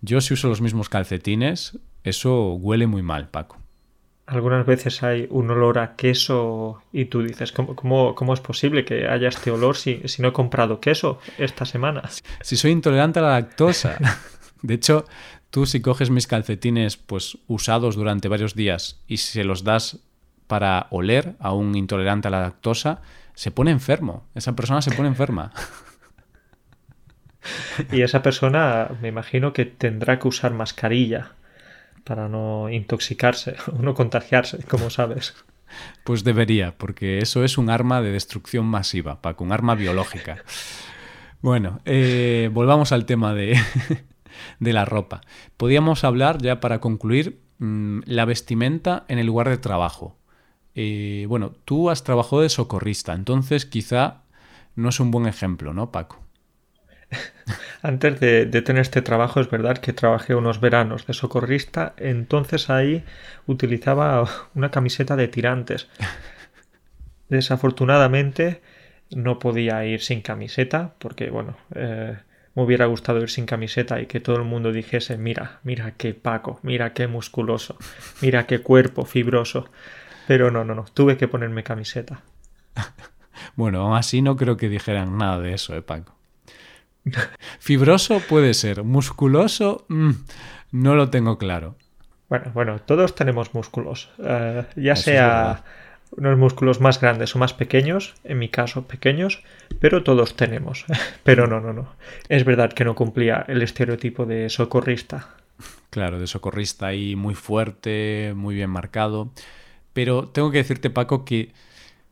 yo 0.00 0.22
si 0.22 0.32
uso 0.32 0.48
los 0.48 0.62
mismos 0.62 0.88
calcetines, 0.88 1.78
eso 2.02 2.54
huele 2.54 2.86
muy 2.86 3.02
mal, 3.02 3.28
Paco. 3.28 3.58
Algunas 4.26 4.66
veces 4.66 5.04
hay 5.04 5.28
un 5.30 5.50
olor 5.50 5.78
a 5.78 5.94
queso 5.94 6.82
y 6.92 7.04
tú 7.04 7.22
dices, 7.22 7.52
¿cómo, 7.52 8.14
cómo, 8.14 8.34
es 8.34 8.40
posible 8.40 8.84
que 8.84 9.06
haya 9.06 9.28
este 9.28 9.52
olor 9.52 9.76
si, 9.76 10.02
si 10.06 10.20
no 10.20 10.28
he 10.28 10.32
comprado 10.32 10.80
queso 10.80 11.20
esta 11.38 11.64
semana? 11.64 12.02
Si 12.40 12.56
soy 12.56 12.72
intolerante 12.72 13.20
a 13.20 13.22
la 13.22 13.30
lactosa. 13.30 13.98
De 14.62 14.74
hecho, 14.74 15.04
tú 15.50 15.64
si 15.64 15.80
coges 15.80 16.10
mis 16.10 16.26
calcetines 16.26 16.96
pues 16.96 17.38
usados 17.46 17.94
durante 17.94 18.26
varios 18.26 18.56
días 18.56 19.00
y 19.06 19.18
se 19.18 19.44
los 19.44 19.62
das 19.62 20.00
para 20.48 20.88
oler 20.90 21.36
a 21.38 21.52
un 21.52 21.76
intolerante 21.76 22.28
a 22.28 22.32
la 22.32 22.40
lactosa, 22.40 23.02
se 23.34 23.52
pone 23.52 23.70
enfermo. 23.70 24.26
Esa 24.34 24.56
persona 24.56 24.82
se 24.82 24.90
pone 24.90 25.08
enferma. 25.08 25.52
Y 27.92 28.02
esa 28.02 28.22
persona, 28.22 28.90
me 29.00 29.08
imagino 29.08 29.52
que 29.52 29.64
tendrá 29.64 30.18
que 30.18 30.26
usar 30.26 30.52
mascarilla 30.52 31.35
para 32.06 32.28
no 32.28 32.70
intoxicarse 32.70 33.56
o 33.72 33.82
no 33.82 33.94
contagiarse, 33.94 34.62
como 34.64 34.88
sabes. 34.90 35.34
Pues 36.04 36.22
debería, 36.22 36.78
porque 36.78 37.18
eso 37.18 37.42
es 37.42 37.58
un 37.58 37.68
arma 37.68 38.00
de 38.00 38.12
destrucción 38.12 38.64
masiva, 38.64 39.20
Paco, 39.20 39.42
un 39.42 39.52
arma 39.52 39.74
biológica. 39.74 40.38
Bueno, 41.42 41.80
eh, 41.84 42.48
volvamos 42.52 42.92
al 42.92 43.04
tema 43.04 43.34
de, 43.34 43.58
de 44.60 44.72
la 44.72 44.84
ropa. 44.84 45.20
Podríamos 45.56 46.04
hablar, 46.04 46.40
ya 46.40 46.60
para 46.60 46.80
concluir, 46.80 47.42
mm, 47.58 48.00
la 48.06 48.24
vestimenta 48.24 49.04
en 49.08 49.18
el 49.18 49.26
lugar 49.26 49.48
de 49.48 49.58
trabajo. 49.58 50.16
Eh, 50.76 51.26
bueno, 51.28 51.50
tú 51.64 51.90
has 51.90 52.04
trabajado 52.04 52.42
de 52.42 52.48
socorrista, 52.48 53.14
entonces 53.14 53.66
quizá 53.66 54.22
no 54.76 54.90
es 54.90 55.00
un 55.00 55.10
buen 55.10 55.26
ejemplo, 55.26 55.74
¿no, 55.74 55.90
Paco? 55.90 56.25
Antes 57.82 58.20
de, 58.20 58.46
tener 58.62 58.82
este 58.82 59.02
trabajo 59.02 59.40
es 59.40 59.50
verdad 59.50 59.78
que 59.78 59.92
trabajé 59.92 60.34
unos 60.34 60.60
veranos 60.60 61.06
de 61.06 61.14
socorrista, 61.14 61.94
entonces 61.96 62.70
ahí 62.70 63.04
utilizaba 63.46 64.28
una 64.54 64.70
camiseta 64.70 65.16
de 65.16 65.28
tirantes. 65.28 65.88
Desafortunadamente 67.28 68.62
no 69.10 69.38
podía 69.38 69.84
ir 69.84 70.00
sin 70.02 70.20
camiseta 70.20 70.94
porque, 70.98 71.30
bueno, 71.30 71.56
eh, 71.74 72.16
me 72.54 72.62
hubiera 72.62 72.86
gustado 72.86 73.20
ir 73.20 73.30
sin 73.30 73.46
camiseta 73.46 74.00
y 74.00 74.06
que 74.06 74.20
todo 74.20 74.36
el 74.36 74.44
mundo 74.44 74.72
dijese, 74.72 75.18
mira, 75.18 75.60
mira 75.62 75.92
qué 75.92 76.14
Paco, 76.14 76.58
mira 76.62 76.92
qué 76.92 77.06
musculoso, 77.06 77.76
mira 78.22 78.46
qué 78.46 78.60
cuerpo 78.60 79.04
fibroso. 79.04 79.68
Pero 80.26 80.50
no, 80.50 80.64
no, 80.64 80.74
no, 80.74 80.86
tuve 80.92 81.16
que 81.16 81.28
ponerme 81.28 81.62
camiseta. 81.62 82.22
bueno, 83.56 83.82
aún 83.82 83.96
así 83.96 84.22
no 84.22 84.36
creo 84.36 84.56
que 84.56 84.68
dijeran 84.68 85.18
nada 85.18 85.38
de 85.38 85.54
eso, 85.54 85.76
¿eh, 85.76 85.82
Paco? 85.82 86.16
Fibroso 87.58 88.20
puede 88.20 88.54
ser, 88.54 88.82
musculoso 88.82 89.84
mm, 89.88 90.10
no 90.72 90.94
lo 90.94 91.10
tengo 91.10 91.38
claro. 91.38 91.76
Bueno, 92.28 92.50
bueno, 92.54 92.80
todos 92.80 93.14
tenemos 93.14 93.54
músculos, 93.54 94.10
eh, 94.18 94.64
ya 94.74 94.96
sea 94.96 95.62
unos 96.16 96.38
músculos 96.38 96.80
más 96.80 97.00
grandes 97.00 97.34
o 97.36 97.38
más 97.38 97.54
pequeños, 97.54 98.14
en 98.24 98.38
mi 98.38 98.48
caso 98.48 98.86
pequeños, 98.86 99.42
pero 99.80 100.02
todos 100.02 100.34
tenemos. 100.34 100.84
Pero 101.24 101.46
no, 101.46 101.60
no, 101.60 101.72
no. 101.72 101.94
Es 102.28 102.44
verdad 102.44 102.72
que 102.72 102.84
no 102.84 102.94
cumplía 102.94 103.44
el 103.48 103.62
estereotipo 103.62 104.24
de 104.24 104.48
socorrista. 104.48 105.36
Claro, 105.90 106.18
de 106.18 106.26
socorrista 106.26 106.86
ahí 106.86 107.16
muy 107.16 107.34
fuerte, 107.34 108.32
muy 108.36 108.54
bien 108.54 108.70
marcado. 108.70 109.30
Pero 109.92 110.28
tengo 110.28 110.50
que 110.50 110.58
decirte, 110.58 110.90
Paco, 110.90 111.24
que, 111.24 111.52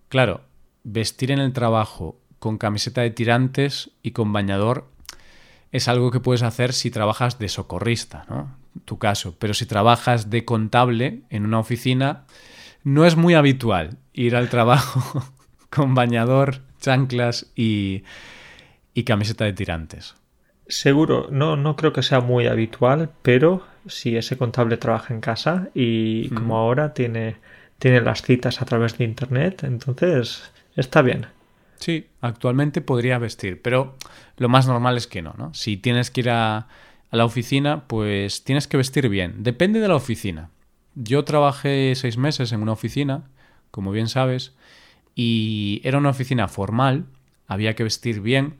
claro, 0.08 0.42
vestir 0.82 1.30
en 1.30 1.38
el 1.38 1.52
trabajo 1.52 2.18
con 2.44 2.58
camiseta 2.58 3.00
de 3.00 3.10
tirantes 3.10 3.92
y 4.02 4.10
con 4.10 4.34
bañador 4.34 4.86
es 5.72 5.88
algo 5.88 6.10
que 6.10 6.20
puedes 6.20 6.42
hacer 6.42 6.74
si 6.74 6.90
trabajas 6.90 7.38
de 7.38 7.48
socorrista, 7.48 8.26
¿no? 8.28 8.54
Tu 8.84 8.98
caso. 8.98 9.34
Pero 9.38 9.54
si 9.54 9.64
trabajas 9.64 10.28
de 10.28 10.44
contable 10.44 11.22
en 11.30 11.46
una 11.46 11.58
oficina, 11.58 12.26
no 12.82 13.06
es 13.06 13.16
muy 13.16 13.32
habitual 13.32 13.96
ir 14.12 14.36
al 14.36 14.50
trabajo 14.50 15.24
con 15.70 15.94
bañador, 15.94 16.60
chanclas 16.82 17.50
y, 17.56 18.04
y 18.92 19.04
camiseta 19.04 19.46
de 19.46 19.54
tirantes. 19.54 20.14
Seguro, 20.68 21.28
no, 21.30 21.56
no 21.56 21.76
creo 21.76 21.94
que 21.94 22.02
sea 22.02 22.20
muy 22.20 22.46
habitual, 22.46 23.10
pero 23.22 23.66
si 23.86 24.18
ese 24.18 24.36
contable 24.36 24.76
trabaja 24.76 25.14
en 25.14 25.22
casa 25.22 25.70
y 25.72 26.28
como 26.28 26.58
ahora 26.58 26.92
tiene 26.92 27.36
tiene 27.78 28.02
las 28.02 28.20
citas 28.20 28.60
a 28.60 28.66
través 28.66 28.98
de 28.98 29.04
Internet, 29.04 29.64
entonces 29.64 30.52
está 30.76 31.00
bien. 31.00 31.26
Sí, 31.84 32.06
actualmente 32.22 32.80
podría 32.80 33.18
vestir, 33.18 33.60
pero 33.60 33.94
lo 34.38 34.48
más 34.48 34.66
normal 34.66 34.96
es 34.96 35.06
que 35.06 35.20
no, 35.20 35.34
¿no? 35.36 35.52
Si 35.52 35.76
tienes 35.76 36.10
que 36.10 36.22
ir 36.22 36.30
a, 36.30 36.66
la 37.10 37.26
oficina, 37.26 37.86
pues 37.86 38.42
tienes 38.42 38.66
que 38.66 38.78
vestir 38.78 39.10
bien. 39.10 39.42
Depende 39.42 39.80
de 39.80 39.88
la 39.88 39.94
oficina. 39.94 40.48
Yo 40.94 41.24
trabajé 41.24 41.92
seis 41.94 42.16
meses 42.16 42.52
en 42.52 42.62
una 42.62 42.72
oficina, 42.72 43.24
como 43.70 43.92
bien 43.92 44.08
sabes, 44.08 44.54
y 45.14 45.82
era 45.84 45.98
una 45.98 46.08
oficina 46.08 46.48
formal, 46.48 47.04
había 47.46 47.74
que 47.74 47.84
vestir 47.84 48.22
bien, 48.22 48.56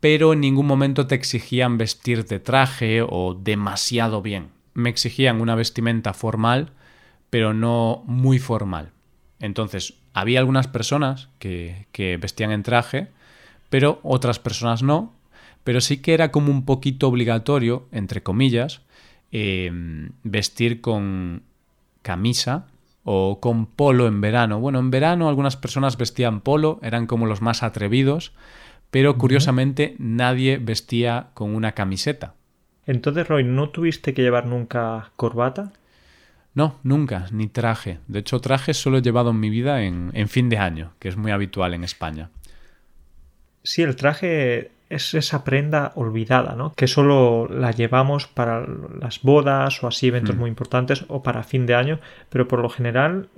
pero 0.00 0.32
en 0.32 0.40
ningún 0.40 0.66
momento 0.66 1.06
te 1.06 1.14
exigían 1.14 1.78
vestir 1.78 2.24
de 2.24 2.40
traje 2.40 3.00
o 3.00 3.34
demasiado 3.34 4.22
bien. 4.22 4.48
Me 4.74 4.90
exigían 4.90 5.40
una 5.40 5.54
vestimenta 5.54 6.14
formal 6.14 6.72
pero 7.30 7.54
no 7.54 8.02
muy 8.06 8.38
formal. 8.38 8.90
Entonces, 9.38 9.94
había 10.20 10.40
algunas 10.40 10.66
personas 10.66 11.28
que, 11.38 11.86
vestían 12.20 12.50
en 12.50 12.62
traje, 12.62 13.08
pero 13.70 14.00
otras 14.02 14.38
personas 14.38 14.82
no, 14.82 15.12
pero 15.64 15.80
sí 15.80 15.98
que 15.98 16.14
era 16.14 16.30
como 16.30 16.50
un 16.50 16.64
poquito 16.64 17.08
obligatorio, 17.08 17.86
entre 17.92 18.22
comillas, 18.22 18.82
em, 19.30 20.10
vestir 20.22 20.80
con 20.80 21.42
camisa 22.02 22.66
o 23.04 23.40
con 23.40 23.66
polo 23.66 24.06
en 24.06 24.20
verano. 24.20 24.60
Bueno, 24.60 24.78
en 24.78 24.90
verano 24.90 25.28
algunas 25.28 25.56
personas 25.56 25.96
vestían 25.96 26.40
polo, 26.40 26.78
eran 26.82 27.06
como 27.06 27.26
los 27.26 27.42
más 27.42 27.62
atrevidos, 27.62 28.32
pero 28.90 29.18
curiosamente 29.18 29.94
nadie 29.98 30.58
vestía 30.58 31.28
con 31.34 31.54
una 31.54 31.72
camiseta. 31.72 32.34
Entonces, 32.86 33.28
Roy, 33.28 33.44
¿no 33.44 33.68
tuviste 33.68 34.14
que 34.14 34.22
llevar 34.22 34.46
nunca 34.46 35.12
corbata? 35.16 35.72
No, 36.58 36.74
nunca, 36.82 37.26
ni 37.30 37.46
traje. 37.46 38.00
De 38.08 38.18
hecho, 38.18 38.40
traje 38.40 38.74
solo 38.74 38.98
he 38.98 39.02
llevado 39.02 39.30
en 39.30 39.38
mi 39.38 39.48
vida 39.48 39.84
en, 39.84 40.28
fin 40.28 40.48
de 40.48 40.58
año, 40.58 40.90
que 40.98 41.08
es 41.08 41.16
muy 41.16 41.30
habitual 41.30 41.72
en 41.72 41.84
España. 41.84 42.30
Sí, 43.62 43.82
el 43.82 43.94
traje 43.94 44.72
es 44.88 45.14
esa 45.14 45.44
prenda 45.44 45.92
olvidada, 45.94 46.56
¿no? 46.56 46.72
Que 46.74 46.88
solo 46.88 47.46
la 47.46 47.70
llevamos 47.70 48.26
para 48.26 48.66
las 49.00 49.22
bodas 49.22 49.84
o 49.84 49.86
así 49.86 50.08
eventos 50.08 50.34
mm. 50.34 50.38
muy 50.40 50.48
importantes 50.48 51.04
o 51.06 51.22
para 51.22 51.44
fin 51.44 51.64
de 51.64 51.76
año, 51.76 52.00
pero 52.28 52.48
por 52.48 52.58
lo 52.58 52.70
general, 52.70 53.28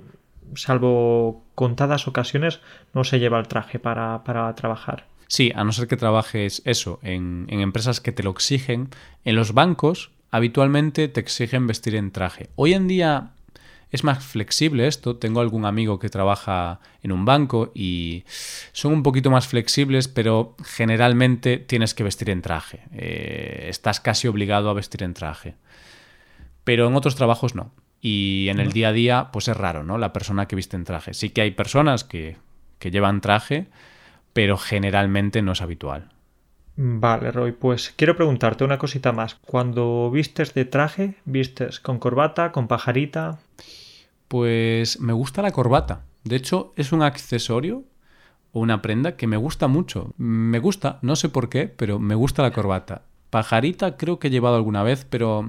salvo 0.55 1.43
contadas 1.53 2.07
ocasiones, 2.07 2.59
no 2.95 3.03
se 3.03 3.19
lleva 3.19 3.37
el 3.37 3.47
traje 3.47 3.77
para, 3.77 4.23
trabajar. 4.55 5.05
Sí, 5.27 5.51
a 5.53 5.63
no 5.63 5.73
ser 5.73 5.87
que 5.87 5.95
trabajes 5.95 6.63
eso, 6.65 6.97
en, 7.03 7.45
en 7.49 7.59
empresas 7.59 8.01
que 8.01 8.13
te 8.13 8.23
lo 8.23 8.31
exigen. 8.31 8.89
En 9.25 9.35
los 9.35 9.53
bancos 9.53 10.09
habitualmente 10.31 11.07
te 11.09 11.19
exigen 11.19 11.67
vestir 11.67 11.95
en 11.95 12.11
traje. 12.11 12.49
Hoy 12.55 12.73
en 12.73 12.87
día 12.87 13.31
es 13.91 14.03
más 14.03 14.23
flexible 14.23 14.87
esto. 14.87 15.17
Tengo 15.17 15.41
algún 15.41 15.65
amigo 15.65 15.99
que 15.99 16.09
trabaja 16.09 16.79
en 17.03 17.11
un 17.11 17.25
banco 17.25 17.71
y 17.75 18.23
son 18.71 18.93
un 18.93 19.03
poquito 19.03 19.29
más 19.29 19.47
flexibles, 19.47 20.07
pero 20.07 20.55
generalmente 20.63 21.57
tienes 21.57 21.93
que 21.93 22.03
vestir 22.03 22.29
en 22.29 22.41
traje. 22.41 22.79
Eh, 22.93 23.67
estás 23.69 23.99
casi 23.99 24.27
obligado 24.27 24.69
a 24.69 24.73
vestir 24.73 25.03
en 25.03 25.13
traje. 25.13 25.55
Pero 26.63 26.87
en 26.87 26.95
otros 26.95 27.15
trabajos 27.15 27.53
no. 27.53 27.73
Y 27.99 28.47
en 28.49 28.59
el 28.59 28.71
día 28.71 28.89
a 28.89 28.93
día, 28.93 29.29
pues 29.31 29.47
es 29.47 29.57
raro, 29.57 29.83
¿no? 29.83 29.97
La 29.97 30.13
persona 30.13 30.47
que 30.47 30.55
viste 30.55 30.75
en 30.75 30.85
traje. 30.85 31.13
Sí 31.13 31.29
que 31.29 31.41
hay 31.41 31.51
personas 31.51 32.03
que, 32.03 32.37
que 32.79 32.89
llevan 32.89 33.21
traje, 33.21 33.67
pero 34.33 34.57
generalmente 34.57 35.41
no 35.41 35.51
es 35.51 35.61
habitual. 35.61 36.10
Vale, 36.75 37.31
Roy, 37.31 37.51
pues 37.51 37.93
quiero 37.95 38.15
preguntarte 38.15 38.63
una 38.63 38.77
cosita 38.77 39.11
más. 39.11 39.35
Cuando 39.35 40.09
vistes 40.09 40.53
de 40.53 40.65
traje, 40.65 41.15
vistes 41.25 41.79
con 41.79 41.99
corbata, 41.99 42.51
con 42.51 42.67
pajarita. 42.67 43.39
Pues 44.27 44.99
me 44.99 45.13
gusta 45.13 45.41
la 45.41 45.51
corbata. 45.51 46.05
De 46.23 46.35
hecho, 46.37 46.73
es 46.75 46.91
un 46.91 47.01
accesorio 47.01 47.83
o 48.53 48.61
una 48.61 48.81
prenda 48.81 49.15
que 49.15 49.27
me 49.27 49.37
gusta 49.37 49.67
mucho. 49.67 50.13
Me 50.17 50.59
gusta, 50.59 50.99
no 51.01 51.15
sé 51.15 51.29
por 51.29 51.49
qué, 51.49 51.67
pero 51.67 51.99
me 51.99 52.15
gusta 52.15 52.41
la 52.41 52.51
corbata. 52.51 53.03
Pajarita 53.29 53.97
creo 53.97 54.19
que 54.19 54.27
he 54.27 54.31
llevado 54.31 54.55
alguna 54.55 54.83
vez, 54.83 55.05
pero 55.09 55.45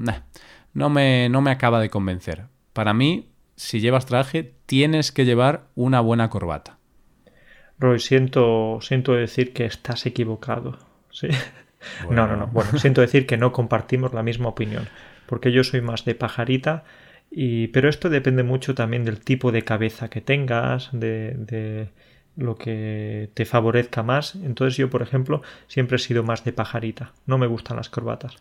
no, 0.75 0.91
me, 0.91 1.29
no 1.29 1.41
me 1.41 1.51
acaba 1.51 1.81
de 1.81 1.91
convencer. 1.91 2.47
Para 2.73 2.95
mí, 2.95 3.31
si 3.57 3.81
llevas 3.81 4.07
traje, 4.07 4.55
tienes 4.67 5.13
que 5.13 5.25
llevar 5.25 5.69
una 5.75 6.01
buena 6.01 6.31
corbata. 6.31 6.79
Roy, 7.79 8.01
siento, 8.01 8.79
siento 8.81 9.13
decir 9.13 9.53
que 9.53 9.65
estás 9.65 10.07
equivocado. 10.07 10.79
Sí. 11.13 11.29
No, 12.09 12.27
no, 12.27 12.37
no. 12.37 12.47
Bueno, 12.47 12.79
siento 12.79 13.01
decir 13.01 13.27
que 13.27 13.37
no 13.37 13.53
compartimos 13.53 14.13
la 14.15 14.23
misma 14.23 14.49
opinión, 14.49 14.89
porque 15.27 15.51
yo 15.51 15.65
soy 15.65 15.81
más 15.81 16.05
de 16.05 16.15
pajarita, 16.15 16.85
y, 17.31 17.69
pero 17.69 17.89
esto 17.89 18.11
depende 18.11 18.43
mucho 18.43 18.75
también 18.75 19.05
del 19.05 19.21
tipo 19.21 19.53
de 19.53 19.63
cabeza 19.63 20.09
que 20.09 20.21
tengas, 20.21 20.91
de, 20.93 21.89
lo 22.37 22.57
que 22.57 23.31
te 23.35 23.45
favorezca 23.45 24.03
más. 24.03 24.35
Entonces 24.37 24.77
yo, 24.77 24.91
por 24.91 25.03
ejemplo, 25.03 25.43
siempre 25.67 25.97
he 25.97 25.99
sido 25.99 26.23
más 26.23 26.45
de 26.45 26.53
pajarita. 26.53 27.13
No 27.27 27.39
me 27.39 27.47
gustan 27.47 27.79
las 27.79 27.89
corbatas. 27.89 28.37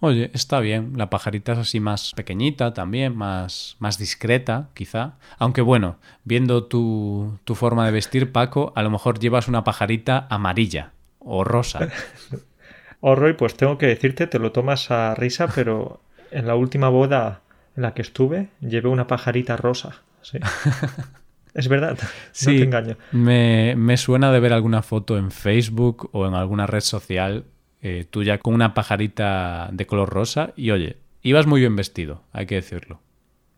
Oye, 0.00 0.30
está 0.34 0.60
bien. 0.60 0.92
La 0.96 1.10
pajarita 1.10 1.52
es 1.52 1.58
así 1.58 1.80
más 1.80 2.12
pequeñita 2.14 2.72
también, 2.72 3.16
más, 3.16 3.76
más 3.78 3.98
discreta, 3.98 4.68
quizá. 4.74 5.14
Aunque 5.38 5.62
bueno, 5.62 5.98
viendo 6.24 6.64
tu, 6.64 7.38
tu 7.44 7.54
forma 7.54 7.86
de 7.86 7.92
vestir, 7.92 8.30
Paco, 8.30 8.72
a 8.76 8.82
lo 8.82 8.90
mejor 8.90 9.18
llevas 9.18 9.48
una 9.48 9.64
pajarita 9.64 10.26
amarilla 10.30 10.92
o 11.26 11.44
rosa. 11.44 11.88
oh, 13.00 13.14
Roy, 13.14 13.34
pues 13.34 13.56
tengo 13.56 13.76
que 13.76 13.86
decirte, 13.86 14.26
te 14.26 14.38
lo 14.38 14.52
tomas 14.52 14.90
a 14.90 15.14
risa, 15.14 15.48
pero 15.54 16.00
en 16.30 16.46
la 16.46 16.54
última 16.54 16.88
boda 16.88 17.40
en 17.76 17.82
la 17.82 17.92
que 17.92 18.02
estuve, 18.02 18.48
llevé 18.60 18.88
una 18.88 19.06
pajarita 19.06 19.56
rosa. 19.56 20.02
Sí. 20.22 20.38
Es 21.54 21.68
verdad, 21.68 21.96
sí, 22.32 22.50
no 22.50 22.58
te 22.58 22.64
engaño. 22.64 22.96
Me, 23.12 23.74
me, 23.78 23.96
suena 23.96 24.30
de 24.30 24.40
ver 24.40 24.52
alguna 24.52 24.82
foto 24.82 25.16
en 25.16 25.30
Facebook 25.30 26.10
o 26.12 26.26
en 26.26 26.34
alguna 26.34 26.66
red 26.66 26.82
social 26.82 27.46
eh, 27.80 28.04
tuya 28.10 28.36
con 28.36 28.52
una 28.52 28.74
pajarita 28.74 29.70
de 29.72 29.86
color 29.86 30.10
rosa 30.10 30.52
y 30.54 30.70
oye, 30.70 30.98
ibas 31.22 31.46
muy 31.46 31.60
bien 31.60 31.74
vestido, 31.74 32.20
hay 32.34 32.44
que 32.44 32.56
decirlo. 32.56 33.00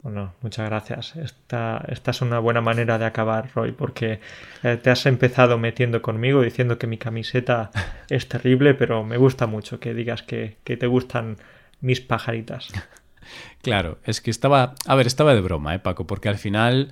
Bueno, 0.02 0.32
muchas 0.42 0.68
gracias. 0.68 1.16
Esta, 1.16 1.84
esta 1.88 2.10
es 2.12 2.22
una 2.22 2.38
buena 2.38 2.60
manera 2.60 2.98
de 2.98 3.04
acabar, 3.04 3.50
Roy, 3.54 3.72
porque 3.72 4.20
eh, 4.62 4.76
te 4.76 4.90
has 4.90 5.06
empezado 5.06 5.58
metiendo 5.58 6.02
conmigo 6.02 6.42
diciendo 6.42 6.78
que 6.78 6.86
mi 6.86 6.98
camiseta 6.98 7.70
es 8.08 8.28
terrible, 8.28 8.74
pero 8.74 9.04
me 9.04 9.16
gusta 9.16 9.46
mucho 9.46 9.80
que 9.80 9.94
digas 9.94 10.22
que, 10.22 10.56
que 10.64 10.76
te 10.76 10.86
gustan 10.86 11.36
mis 11.80 12.00
pajaritas. 12.00 12.68
Claro, 13.60 13.98
es 14.04 14.22
que 14.22 14.30
estaba, 14.30 14.74
a 14.86 14.94
ver, 14.94 15.06
estaba 15.06 15.34
de 15.34 15.42
broma, 15.42 15.74
¿eh, 15.74 15.78
Paco? 15.78 16.06
Porque 16.06 16.30
al 16.30 16.38
final 16.38 16.88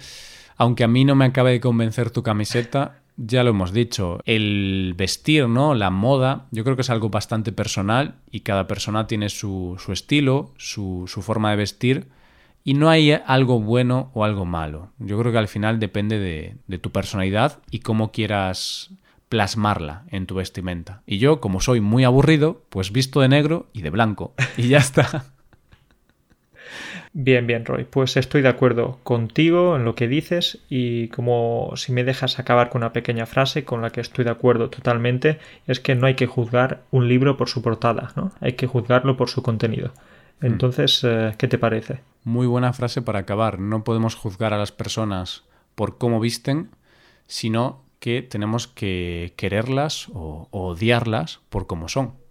aunque 0.57 0.85
a 0.85 0.88
mí 0.88 1.05
no 1.05 1.14
me 1.14 1.27
acabe 1.27 1.53
de 1.53 1.61
convencer 1.61 2.11
tu 2.11 2.23
camiseta, 2.23 3.01
ya 3.16 3.45
lo 3.45 3.51
hemos 3.51 3.73
dicho, 3.73 4.21
el 4.25 4.95
vestir, 4.97 5.49
¿no? 5.49 5.75
La 5.75 5.90
moda, 5.90 6.47
yo 6.51 6.64
creo 6.64 6.77
que 6.77 6.83
es 6.83 6.90
algo 6.90 7.11
bastante 7.11 7.53
personal 7.53 8.16
y 8.31 8.40
cada 8.40 8.66
persona 8.66 9.07
tiene 9.07 9.29
su, 9.29 9.77
su 9.79 9.92
estilo, 9.92 10.53
su, 10.57 11.05
su, 11.07 11.23
forma 11.23 11.51
de 11.51 11.57
vestir 11.57 12.09
y 12.67 12.75
no 12.75 12.91
hay 12.91 13.13
algo 13.13 13.61
bueno 13.61 14.11
o 14.13 14.25
algo 14.25 14.45
malo. 14.45 14.91
Yo 14.99 15.17
creo 15.21 15.31
que 15.31 15.39
al 15.39 15.47
final 15.47 15.79
depende 15.79 16.19
de, 16.19 16.57
de 16.67 16.79
tu 16.79 16.91
personalidad 16.91 17.61
y 17.71 17.79
cómo 17.79 18.11
quieras 18.11 18.91
plasmarla 19.29 20.03
en 20.11 20.27
tu 20.27 20.35
vestimenta. 20.35 21.01
Y 21.07 21.19
yo, 21.19 21.41
como 21.41 21.61
soy 21.61 21.81
muy 21.81 22.03
aburrido, 22.03 22.65
pues 22.69 22.91
visto 22.91 23.21
de 23.21 23.29
negro 23.29 23.69
y 23.73 23.83
de 23.83 23.91
blanco 23.91 24.35
y 24.57 24.67
ya 24.67 24.79
está. 24.79 25.27
Bien, 27.19 27.47
bien, 27.47 27.65
Roy. 27.65 27.85
Pues 27.85 28.19
estoy 28.19 28.43
de 28.43 28.49
acuerdo 28.49 28.99
contigo 29.03 29.77
en 29.77 29.87
lo 29.87 29.95
que 29.95 30.07
dices 30.07 30.59
y 30.69 31.09
como 31.09 31.73
si 31.75 31.91
me 31.91 32.05
dejas 32.05 32.39
acabar 32.39 32.69
con 32.69 32.83
una 32.83 32.93
pequeña 32.93 33.25
frase 33.25 33.65
con 33.65 33.81
la 33.81 33.89
que 33.89 34.03
estoy 34.03 34.27
de 34.27 34.33
acuerdo 34.33 34.69
totalmente, 34.69 35.39
es 35.67 35.81
que 35.81 35.95
no 35.95 36.07
hay 36.07 36.15
que 36.15 36.27
juzgar 36.27 36.83
un 36.91 37.09
libro 37.09 37.39
por 37.39 37.49
su 37.49 37.63
portada, 37.63 38.13
¿no? 38.17 38.33
Hay 38.41 38.53
que 38.53 38.67
juzgarlo 38.67 39.17
por 39.17 39.31
su 39.31 39.43
contenido. 39.43 39.95
Mm. 40.41 40.47
Entonces, 40.47 41.01
eh, 41.05 41.33
¿qué 41.39 41.49
te 41.49 41.57
parece? 41.57 42.01
Muy 42.27 42.47
buena 42.47 42.75
frase 42.75 43.01
para 43.01 43.21
acabar. 43.21 43.59
No 43.59 43.85
podemos 43.85 44.15
juzgar 44.15 44.53
a 44.53 44.59
las 44.59 44.73
personas 44.73 45.45
por 45.75 45.97
cómo 45.97 46.21
visten, 46.21 46.71
sino 47.27 47.85
que 48.01 48.21
tenemos 48.21 48.67
que 48.67 49.33
quererlas 49.37 50.09
o 50.12 50.49
odiarlas 50.51 51.41
por 51.49 51.67
cómo 51.67 51.89
son 51.89 52.27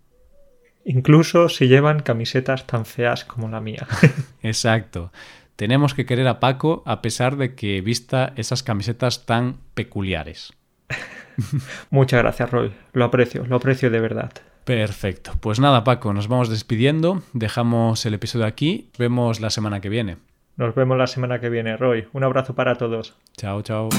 incluso 0.86 1.50
si 1.50 1.68
llevan 1.68 2.02
camisetas 2.02 2.66
tan 2.66 2.86
feas 2.86 3.26
como 3.26 3.50
la 3.50 3.60
mía. 3.60 3.86
Exacto. 4.42 5.12
Tenemos 5.56 5.94
que 5.94 6.06
querer 6.06 6.28
a 6.28 6.40
Paco 6.40 6.84
a 6.86 7.02
pesar 7.02 7.38
de 7.38 7.56
que 7.56 7.82
vista 7.82 8.34
esas 8.36 8.64
camisetas 8.64 9.26
tan 9.26 9.58
peculiares. 9.74 10.54
Muchas 11.90 12.22
gracias, 12.22 12.52
Roy. 12.52 12.74
Lo 12.94 13.06
aprecio, 13.06 13.46
lo 13.46 13.58
aprecio 13.58 13.90
de 13.90 14.00
verdad. 14.00 14.32
Perfecto. 14.66 15.34
Pues 15.40 15.60
nada, 15.60 15.84
Paco, 15.84 16.12
nos 16.12 16.28
vamos 16.28 16.50
despidiendo. 16.50 17.22
Dejamos 17.34 18.06
el 18.06 18.16
episodio 18.16 18.46
aquí. 18.46 18.90
Vemos 18.98 19.40
la 19.40 19.52
semana 19.52 19.80
que 19.80 19.90
viene. 19.90 20.18
Nos 20.58 20.74
vemos 20.74 20.98
la 20.98 21.08
semana 21.08 21.40
que 21.40 21.50
viene, 21.50 21.78
Roy. 21.78 22.08
Un 22.14 22.24
abrazo 22.24 22.56
para 22.56 22.76
todos. 22.76 23.16
Chao, 23.38 23.62
chao. 23.62 23.90